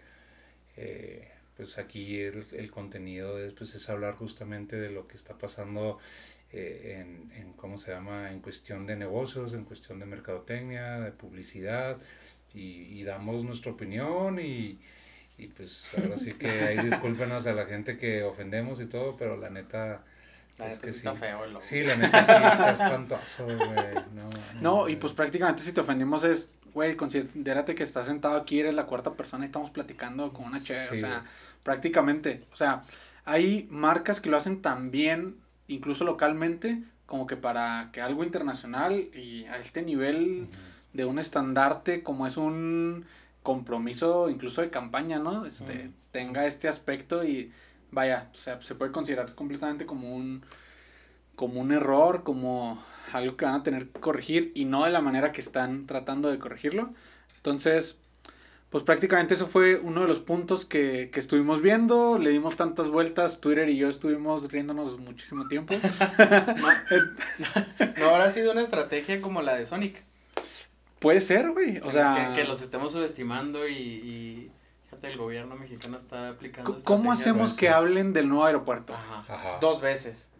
eh, 0.76 1.30
pues 1.56 1.78
aquí 1.78 2.20
el, 2.20 2.44
el 2.52 2.70
contenido 2.70 3.38
es 3.38 3.52
pues 3.52 3.74
es 3.74 3.88
hablar 3.90 4.16
justamente 4.16 4.76
de 4.76 4.90
lo 4.90 5.06
que 5.08 5.16
está 5.16 5.36
pasando 5.38 5.98
eh, 6.52 6.98
en, 7.00 7.32
en 7.32 7.52
cómo 7.54 7.78
se 7.78 7.90
llama 7.92 8.32
en 8.32 8.40
cuestión 8.40 8.86
de 8.86 8.96
negocios, 8.96 9.54
en 9.54 9.64
cuestión 9.64 9.98
de 10.00 10.06
mercadotecnia, 10.06 11.00
de 11.00 11.12
publicidad 11.12 12.00
y, 12.52 13.00
y 13.00 13.04
damos 13.04 13.44
nuestra 13.44 13.72
opinión 13.72 14.38
y, 14.40 14.80
y 15.38 15.48
pues 15.48 15.92
ahora 15.96 16.16
sí 16.18 16.34
que 16.34 16.64
ahí 16.64 16.78
discúlpenos 16.84 17.46
a 17.46 17.52
la 17.54 17.66
gente 17.66 17.96
que 17.98 18.22
ofendemos 18.24 18.80
y 18.80 18.86
todo, 18.86 19.16
pero 19.16 19.36
la 19.36 19.50
neta 19.50 20.04
La 20.58 20.68
es 20.68 20.74
neta 20.74 20.80
que 20.80 20.92
sí 20.92 20.98
está 20.98 21.14
feo 21.14 21.44
el 21.44 21.52
logo. 21.52 21.64
Sí, 21.64 21.82
la 21.82 21.96
neta 21.96 22.24
sí 22.24 22.42
está 22.42 22.70
espantoso, 22.72 23.46
güey. 23.46 24.04
No, 24.12 24.48
No, 24.60 24.88
y 24.88 24.96
pues 24.96 25.12
prácticamente 25.12 25.62
si 25.62 25.72
te 25.72 25.80
ofendimos 25.80 26.24
es, 26.24 26.58
güey, 26.74 26.96
considérate 26.96 27.74
que 27.74 27.84
estás 27.84 28.06
sentado 28.06 28.36
aquí, 28.36 28.60
eres 28.60 28.74
la 28.74 28.86
cuarta 28.86 29.14
persona 29.14 29.44
y 29.44 29.46
estamos 29.46 29.70
platicando 29.70 30.32
con 30.32 30.46
una 30.46 30.60
chévere, 30.60 30.88
Sí, 30.88 30.96
o 30.96 31.00
sea, 31.00 31.24
prácticamente, 31.62 32.44
o 32.52 32.56
sea, 32.56 32.82
hay 33.24 33.66
marcas 33.70 34.20
que 34.20 34.28
lo 34.28 34.36
hacen 34.36 34.60
tan 34.60 34.90
bien, 34.90 35.36
incluso 35.68 36.04
localmente, 36.04 36.82
como 37.06 37.26
que 37.26 37.36
para 37.36 37.90
que 37.92 38.00
algo 38.00 38.24
internacional 38.24 38.92
y 39.14 39.44
a 39.46 39.58
este 39.58 39.82
nivel 39.82 40.48
de 40.92 41.04
un 41.04 41.18
estandarte 41.18 42.02
como 42.02 42.26
es 42.26 42.36
un 42.36 43.06
compromiso 43.42 44.30
incluso 44.30 44.62
de 44.62 44.70
campaña, 44.70 45.18
¿no? 45.18 45.46
Este, 45.46 45.90
tenga 46.12 46.46
este 46.46 46.66
aspecto 46.66 47.24
y 47.24 47.52
vaya, 47.90 48.30
o 48.34 48.36
sea, 48.38 48.60
se 48.62 48.74
puede 48.74 48.90
considerar 48.90 49.34
completamente 49.34 49.86
como 49.86 50.14
un 50.14 50.42
como 51.36 51.60
un 51.60 51.72
error, 51.72 52.22
como 52.22 52.82
algo 53.12 53.36
que 53.36 53.44
van 53.44 53.54
a 53.54 53.62
tener 53.62 53.88
que 53.88 54.00
corregir 54.00 54.52
y 54.54 54.64
no 54.64 54.84
de 54.84 54.90
la 54.90 55.00
manera 55.00 55.32
que 55.32 55.40
están 55.40 55.86
tratando 55.86 56.30
de 56.30 56.38
corregirlo. 56.38 56.90
Entonces, 57.36 57.96
pues 58.70 58.82
prácticamente 58.82 59.34
eso 59.34 59.46
fue 59.46 59.76
uno 59.76 60.02
de 60.02 60.08
los 60.08 60.18
puntos 60.18 60.64
que, 60.64 61.10
que 61.12 61.20
estuvimos 61.20 61.62
viendo, 61.62 62.18
le 62.18 62.30
dimos 62.30 62.56
tantas 62.56 62.88
vueltas, 62.88 63.40
Twitter 63.40 63.68
y 63.68 63.76
yo 63.76 63.88
estuvimos 63.88 64.50
riéndonos 64.50 64.98
muchísimo 64.98 65.46
tiempo. 65.46 65.74
No 67.98 68.06
habrá 68.06 68.32
sido 68.32 68.50
una 68.50 68.62
estrategia 68.62 69.22
como 69.22 69.42
la 69.42 69.54
de 69.54 69.64
Sonic. 69.64 70.02
Puede 70.98 71.20
ser, 71.20 71.52
güey, 71.52 71.78
o 71.84 71.92
sea... 71.92 72.32
que, 72.34 72.40
que 72.40 72.48
los 72.48 72.62
estemos 72.62 72.90
subestimando 72.90 73.68
y, 73.68 73.74
y 73.74 74.50
fíjate, 74.86 75.12
el 75.12 75.18
gobierno 75.18 75.54
mexicano 75.54 75.96
está 75.96 76.30
aplicando. 76.30 76.76
¿Cómo 76.82 77.12
hacemos 77.12 77.54
que 77.54 77.68
hablen 77.68 78.12
del 78.12 78.28
nuevo 78.28 78.44
aeropuerto? 78.44 78.94
Ajá. 78.94 79.24
Ajá. 79.32 79.58
Dos 79.60 79.80
veces. 79.80 80.30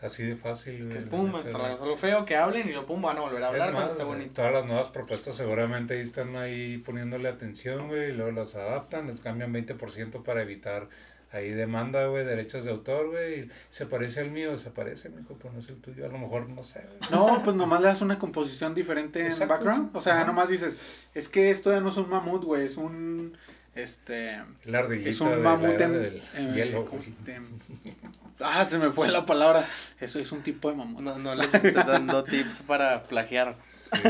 Así 0.00 0.24
de 0.24 0.36
fácil. 0.36 0.88
Que 0.88 0.98
es 0.98 1.04
pum, 1.04 1.32
güey. 1.32 1.42
algo 1.52 1.96
feo, 1.96 2.24
que 2.24 2.36
hablen 2.36 2.68
y 2.68 2.72
lo 2.72 2.86
pum, 2.86 3.02
van 3.02 3.18
a 3.18 3.22
volver 3.22 3.42
a 3.42 3.48
hablar 3.48 3.68
Es 3.70 3.74
cuando 3.74 3.80
más, 3.80 3.92
esté 3.92 4.04
bonito. 4.04 4.32
Todas 4.34 4.52
las 4.52 4.64
nuevas 4.66 4.88
propuestas 4.88 5.34
seguramente 5.34 5.94
ahí 5.94 6.00
están 6.00 6.36
ahí 6.36 6.78
poniéndole 6.78 7.28
atención, 7.28 7.88
güey, 7.88 8.10
y 8.10 8.12
luego 8.12 8.30
las 8.30 8.54
adaptan, 8.54 9.08
les 9.08 9.20
cambian 9.20 9.52
20% 9.52 10.22
para 10.22 10.42
evitar 10.42 10.88
ahí 11.32 11.50
demanda, 11.50 12.06
güey, 12.06 12.24
derechos 12.24 12.64
de 12.64 12.70
autor, 12.70 13.10
güey, 13.10 13.40
y 13.40 13.50
se 13.70 13.86
parece 13.86 14.20
al 14.20 14.30
mío, 14.30 14.56
se 14.56 14.70
parece, 14.70 15.08
mijo, 15.10 15.36
pero 15.36 15.52
no 15.52 15.58
es 15.58 15.68
el 15.68 15.80
tuyo, 15.80 16.06
a 16.06 16.08
lo 16.08 16.18
mejor, 16.18 16.48
no 16.48 16.62
sé, 16.62 16.80
güey. 16.86 17.10
No, 17.10 17.42
pues 17.42 17.54
nomás 17.56 17.80
le 17.80 17.88
das 17.88 18.00
una 18.00 18.18
composición 18.18 18.74
diferente 18.74 19.20
en 19.20 19.26
Exacto. 19.26 19.52
background. 19.52 19.90
O 19.94 20.00
sea, 20.00 20.14
Ajá. 20.14 20.24
nomás 20.24 20.48
dices, 20.48 20.78
es 21.14 21.28
que 21.28 21.50
esto 21.50 21.70
ya 21.72 21.80
no 21.80 21.88
es 21.90 21.96
un 21.96 22.08
mamut, 22.08 22.44
güey, 22.44 22.64
es 22.64 22.76
un... 22.76 23.36
Este... 23.78 24.42
La 24.64 24.80
Es 24.80 25.20
un 25.20 25.40
mamut 25.40 25.80
en... 25.80 25.92
del 25.92 26.22
eh, 26.34 26.52
hielo, 26.54 26.84
¿cómo 26.86 27.00
güey. 27.00 27.14
se- 27.24 27.94
Ah, 28.40 28.64
se 28.64 28.78
me 28.78 28.90
fue 28.90 29.08
la 29.08 29.24
palabra. 29.24 29.68
Eso 30.00 30.18
es 30.18 30.32
un 30.32 30.42
tipo 30.42 30.68
de 30.70 30.76
mamut. 30.76 31.00
No, 31.00 31.18
no 31.18 31.34
les 31.34 31.52
estés 31.54 31.74
dando 31.74 32.24
tips 32.24 32.62
para 32.62 33.04
plagiar. 33.04 33.56
Sí. 33.92 34.00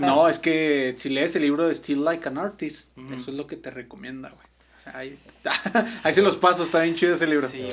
No, 0.00 0.28
es 0.28 0.38
que 0.38 0.94
si 0.98 1.08
lees 1.10 1.34
el 1.36 1.42
libro 1.42 1.66
de 1.66 1.74
Still 1.74 2.04
Like 2.04 2.28
an 2.28 2.38
Artist, 2.38 2.88
eso 3.14 3.30
es 3.30 3.36
lo 3.36 3.46
que 3.46 3.56
te 3.56 3.70
recomienda, 3.70 4.30
güey. 4.30 4.46
O 4.76 4.80
sea, 4.80 4.96
ahí, 4.98 5.18
ahí 6.04 6.14
se 6.14 6.22
los 6.22 6.36
paso, 6.36 6.62
está 6.62 6.82
bien 6.82 6.94
chido 6.94 7.16
ese 7.16 7.26
libro. 7.26 7.48
Sí. 7.48 7.68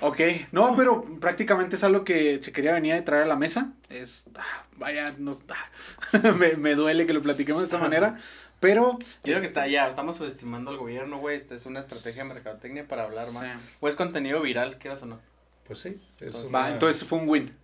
Ok, 0.00 0.20
no, 0.52 0.76
pero 0.76 1.04
prácticamente 1.20 1.76
es 1.76 1.84
algo 1.84 2.04
que 2.04 2.40
se 2.42 2.50
quería 2.52 2.72
venir 2.74 2.94
a 2.94 3.04
traer 3.04 3.22
a 3.24 3.26
la 3.26 3.36
mesa. 3.36 3.72
Es, 3.88 4.24
ah, 4.36 4.64
vaya, 4.76 5.14
nos, 5.18 5.38
ah, 5.48 6.32
me, 6.38 6.56
me 6.56 6.74
duele 6.74 7.06
que 7.06 7.12
lo 7.12 7.22
platiquemos 7.22 7.62
de 7.62 7.64
esta 7.66 7.78
manera, 7.78 8.18
pero... 8.60 8.98
Yo 9.00 9.06
creo 9.22 9.40
que 9.40 9.46
está 9.46 9.66
ya, 9.66 9.88
estamos 9.88 10.16
subestimando 10.16 10.70
al 10.70 10.76
gobierno, 10.76 11.18
güey. 11.18 11.36
Esta 11.36 11.54
es 11.54 11.66
una 11.66 11.80
estrategia 11.80 12.22
de 12.24 12.28
mercadotecnia 12.34 12.86
para 12.86 13.04
hablar 13.04 13.30
más. 13.32 13.44
Sí. 13.58 13.64
O 13.80 13.88
es 13.88 13.96
contenido 13.96 14.40
viral, 14.40 14.78
quieras 14.78 15.02
o 15.02 15.06
no. 15.06 15.18
Pues 15.66 15.80
sí, 15.80 16.00
es 16.20 16.26
Entonces, 16.28 16.50
una- 16.50 16.58
Va, 16.60 16.70
entonces 16.72 17.04
fue 17.08 17.18
un 17.18 17.28
win. 17.28 17.54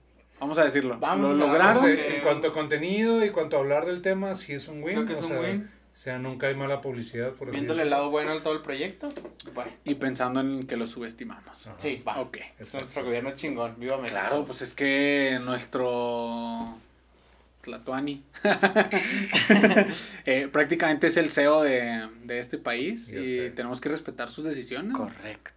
Vamos 0.41 0.59
a 0.59 0.65
decirlo. 0.65 0.99
Vamos 0.99 1.31
lo 1.31 1.47
lograron. 1.47 1.87
En 1.87 2.21
cuanto 2.23 2.49
a 2.49 2.53
contenido 2.53 3.25
y 3.25 3.31
cuanto 3.31 3.57
a 3.57 3.61
hablar 3.61 3.87
del 3.87 4.03
tema, 4.03 4.37
sí 4.37 4.53
es 4.53 4.69
un 4.69 4.83
win. 4.83 4.95
Creo 4.97 5.07
que 5.07 5.13
es 5.15 5.21
o 5.23 5.27
un 5.27 5.29
sea, 5.31 5.41
win. 5.41 5.71
O 5.95 5.97
sea, 5.97 6.19
nunca 6.19 6.49
hay 6.49 6.57
mala 6.57 6.81
publicidad, 6.81 7.31
por 7.35 7.53
Viéndole 7.53 7.83
el 7.83 7.91
lado 7.91 8.11
bueno 8.11 8.33
al 8.33 8.43
todo 8.43 8.53
el 8.55 8.63
proyecto. 8.63 9.09
Bueno, 9.55 9.71
Y 9.85 9.95
pensando 9.95 10.41
en 10.41 10.67
que 10.67 10.77
lo 10.77 10.89
subestimamos. 10.89 11.45
Ajá. 11.67 11.77
sí, 11.79 12.03
va. 12.07 12.21
Ok. 12.21 12.39
Nuestro 12.59 13.05
gobierno 13.05 13.29
es 13.29 13.37
chingón. 13.37 13.77
Viva 13.79 13.97
México. 13.97 14.11
Claro, 14.19 14.45
pues 14.45 14.61
es 14.63 14.75
que 14.75 15.39
nuestro 15.45 16.77
Tlatuani 17.65 18.23
eh, 20.27 20.49
prácticamente 20.53 21.07
es 21.09 21.17
el 21.17 21.31
CEO 21.31 21.63
de, 21.63 22.09
de 22.25 22.39
este 22.39 22.59
país 22.59 23.09
y 23.09 23.17
sé. 23.17 23.51
tenemos 23.51 23.81
que 23.81 23.89
respetar 23.89 24.31
sus 24.31 24.45
decisiones. 24.45 24.97
Correcto. 24.97 25.51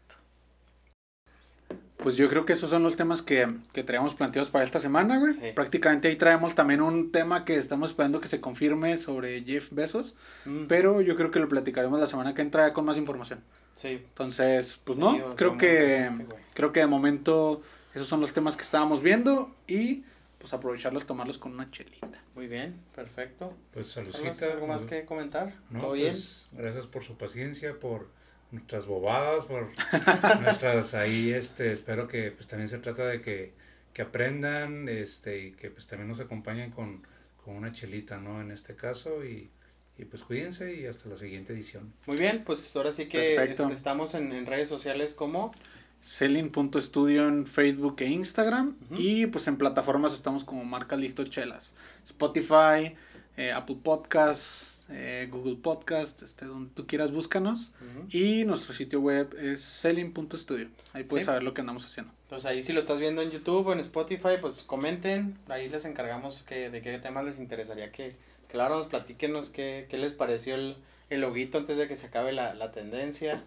Pues 1.97 2.15
yo 2.15 2.29
creo 2.29 2.45
que 2.45 2.53
esos 2.53 2.69
son 2.69 2.83
los 2.83 2.95
temas 2.95 3.23
que, 3.23 3.47
que 3.73 3.83
traemos 3.83 4.13
planteados 4.13 4.49
para 4.51 4.63
esta 4.63 4.79
semana, 4.79 5.17
güey. 5.17 5.31
Sí. 5.31 5.39
Prácticamente 5.55 6.07
ahí 6.07 6.15
traemos 6.15 6.53
también 6.53 6.79
un 6.81 7.11
tema 7.11 7.43
que 7.43 7.57
estamos 7.57 7.89
esperando 7.89 8.21
que 8.21 8.27
se 8.27 8.39
confirme 8.39 8.97
sobre 8.99 9.41
Jeff 9.43 9.69
Bezos, 9.71 10.15
Mm, 10.45 10.67
pero 10.67 11.01
yo 11.01 11.15
creo 11.15 11.31
que 11.31 11.39
lo 11.39 11.49
platicaremos 11.49 11.99
la 11.99 12.07
semana 12.07 12.33
que 12.35 12.41
entra 12.43 12.71
con 12.71 12.85
más 12.85 12.97
información. 12.97 13.41
Sí. 13.75 13.87
Entonces, 14.09 14.79
pues 14.85 14.97
Sí, 14.97 15.03
no, 15.03 15.35
creo 15.35 15.57
que 15.57 16.09
creo 16.53 16.71
que 16.71 16.79
de 16.81 16.87
momento 16.87 17.63
esos 17.95 18.07
son 18.07 18.21
los 18.21 18.31
temas 18.31 18.55
que 18.55 18.63
estábamos 18.63 19.01
viendo 19.01 19.55
y 19.67 20.03
pues 20.47 20.53
aprovecharlos, 20.53 21.05
tomarlos 21.05 21.37
con 21.37 21.51
una 21.51 21.69
chelita. 21.71 22.07
Muy 22.33 22.47
bien, 22.47 22.79
perfecto. 22.95 23.53
Pues 23.73 23.87
saludcita. 23.87 24.53
¿Algo 24.53 24.67
más 24.67 24.85
que 24.85 25.03
comentar? 25.03 25.53
No, 25.69 25.81
¿Todo 25.81 25.91
bien? 25.91 26.11
pues, 26.11 26.47
Gracias 26.53 26.87
por 26.87 27.03
su 27.03 27.17
paciencia, 27.17 27.77
por 27.77 28.07
nuestras 28.51 28.85
bobadas, 28.85 29.43
por 29.43 29.67
nuestras 30.41 30.93
ahí, 30.93 31.31
este, 31.33 31.73
espero 31.73 32.07
que 32.07 32.31
pues 32.31 32.47
también 32.47 32.69
se 32.69 32.77
trata 32.77 33.05
de 33.05 33.21
que, 33.21 33.51
que 33.91 34.01
aprendan, 34.03 34.87
este, 34.87 35.47
y 35.47 35.51
que 35.51 35.69
pues 35.69 35.85
también 35.85 36.07
nos 36.07 36.21
acompañen 36.21 36.71
con, 36.71 37.05
con 37.43 37.57
una 37.57 37.73
chelita, 37.73 38.15
¿no? 38.17 38.39
En 38.39 38.51
este 38.51 38.73
caso, 38.73 39.25
y, 39.25 39.49
y 39.97 40.05
pues 40.05 40.23
cuídense 40.23 40.73
y 40.73 40.85
hasta 40.85 41.09
la 41.09 41.17
siguiente 41.17 41.51
edición. 41.51 41.91
Muy 42.05 42.15
bien, 42.15 42.43
pues 42.45 42.73
ahora 42.77 42.93
sí 42.93 43.09
que 43.09 43.35
Perfecto. 43.35 43.67
estamos 43.67 44.13
en, 44.13 44.31
en 44.31 44.45
redes 44.45 44.69
sociales 44.69 45.13
como 45.13 45.53
Selling.studio 46.01 47.27
en 47.27 47.45
Facebook 47.45 47.95
e 47.99 48.05
Instagram 48.07 48.75
y 48.91 49.25
pues 49.27 49.47
en 49.47 49.57
plataformas 49.57 50.13
estamos 50.13 50.43
como 50.43 50.63
marca 50.65 50.95
Listo 50.95 51.23
Chelas. 51.25 51.73
Spotify, 52.05 52.95
eh, 53.35 53.51
Apple 53.51 53.77
Podcasts, 53.83 54.85
eh, 54.89 55.27
Google 55.29 55.57
Podcast, 55.57 56.21
este, 56.23 56.45
donde 56.45 56.71
tú 56.73 56.87
quieras 56.87 57.11
búscanos. 57.11 57.73
Y 58.09 58.45
nuestro 58.45 58.73
sitio 58.73 59.01
web 59.01 59.35
es 59.39 59.61
selling.studio. 59.61 60.69
Ahí 60.93 61.03
puedes 61.03 61.23
Sí. 61.23 61.25
saber 61.25 61.43
lo 61.43 61.53
que 61.53 61.61
andamos 61.61 61.83
haciendo. 61.85 62.13
Pues 62.29 62.45
ahí 62.45 62.63
si 62.63 62.73
lo 62.73 62.79
estás 62.79 62.99
viendo 62.99 63.21
en 63.21 63.31
YouTube 63.31 63.67
o 63.67 63.73
en 63.73 63.79
Spotify, 63.79 64.35
pues 64.39 64.63
comenten, 64.63 65.35
ahí 65.49 65.67
les 65.69 65.85
encargamos 65.85 66.43
que, 66.43 66.69
de 66.69 66.81
qué 66.81 66.97
temas 66.99 67.25
les 67.25 67.39
interesaría 67.39 67.91
que, 67.91 68.15
habláramos, 68.51 68.87
platíquenos 68.87 69.49
qué, 69.49 69.87
qué 69.89 69.97
les 69.97 70.13
pareció 70.13 70.55
el, 70.55 70.77
el 71.09 71.21
loguito 71.21 71.57
antes 71.57 71.77
de 71.77 71.87
que 71.87 71.95
se 71.95 72.07
acabe 72.07 72.31
la, 72.31 72.53
la 72.53 72.71
tendencia 72.71 73.43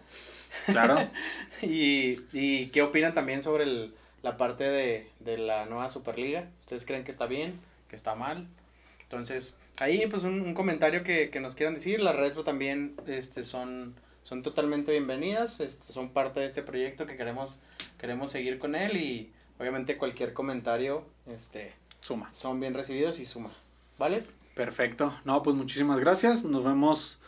Claro. 0.65 0.95
y, 1.61 2.19
y 2.33 2.67
qué 2.67 2.81
opinan 2.81 3.13
también 3.13 3.43
sobre 3.43 3.63
el, 3.63 3.93
la 4.21 4.37
parte 4.37 4.63
de, 4.65 5.07
de 5.19 5.37
la 5.37 5.65
nueva 5.65 5.89
Superliga. 5.89 6.47
¿Ustedes 6.61 6.85
creen 6.85 7.03
que 7.03 7.11
está 7.11 7.25
bien, 7.25 7.59
que 7.89 7.95
está 7.95 8.15
mal? 8.15 8.47
Entonces, 9.03 9.57
ahí 9.77 10.05
pues 10.07 10.23
un, 10.23 10.41
un 10.41 10.53
comentario 10.53 11.03
que, 11.03 11.29
que 11.29 11.39
nos 11.39 11.55
quieran 11.55 11.73
decir, 11.75 12.01
las 12.01 12.15
retro 12.15 12.43
también 12.43 12.95
este, 13.07 13.43
son, 13.43 13.95
son 14.23 14.43
totalmente 14.43 14.91
bienvenidas, 14.91 15.59
este, 15.59 15.91
son 15.91 16.09
parte 16.09 16.39
de 16.39 16.45
este 16.45 16.63
proyecto 16.63 17.05
que 17.05 17.17
queremos, 17.17 17.59
queremos 17.99 18.31
seguir 18.31 18.59
con 18.59 18.75
él 18.75 18.97
y 18.97 19.31
obviamente 19.59 19.97
cualquier 19.97 20.33
comentario 20.33 21.05
este, 21.27 21.73
Suma. 22.01 22.29
son 22.33 22.59
bien 22.59 22.73
recibidos 22.73 23.19
y 23.19 23.25
suma, 23.25 23.51
¿vale? 23.97 24.23
Perfecto. 24.55 25.17
No, 25.25 25.41
pues 25.43 25.55
muchísimas 25.55 25.99
gracias. 25.99 26.43
Nos 26.43 26.63
vemos 26.63 27.19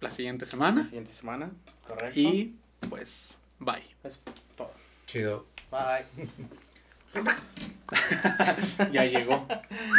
la 0.00 0.10
siguiente 0.10 0.44
La 0.46 0.50
semana. 0.50 0.84
siguiente 0.84 1.12
semana, 1.12 1.50
correcto. 1.86 2.18
Y 2.18 2.56
pues, 2.88 3.34
bye. 3.58 3.82
es 4.04 4.22
todo. 4.56 4.72
Chido. 5.06 5.46
Bye. 5.70 6.28
Ya 8.90 9.04
llegó. 9.04 9.46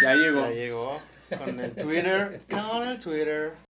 Ya 0.01 0.15
llegó. 0.15 0.41
Ya 0.41 0.49
llegó 0.49 0.99
con 1.37 1.59
el 1.59 1.71
Twitter, 1.73 2.41
con 2.49 2.87
el 2.87 2.97
Twitter. 2.99 3.53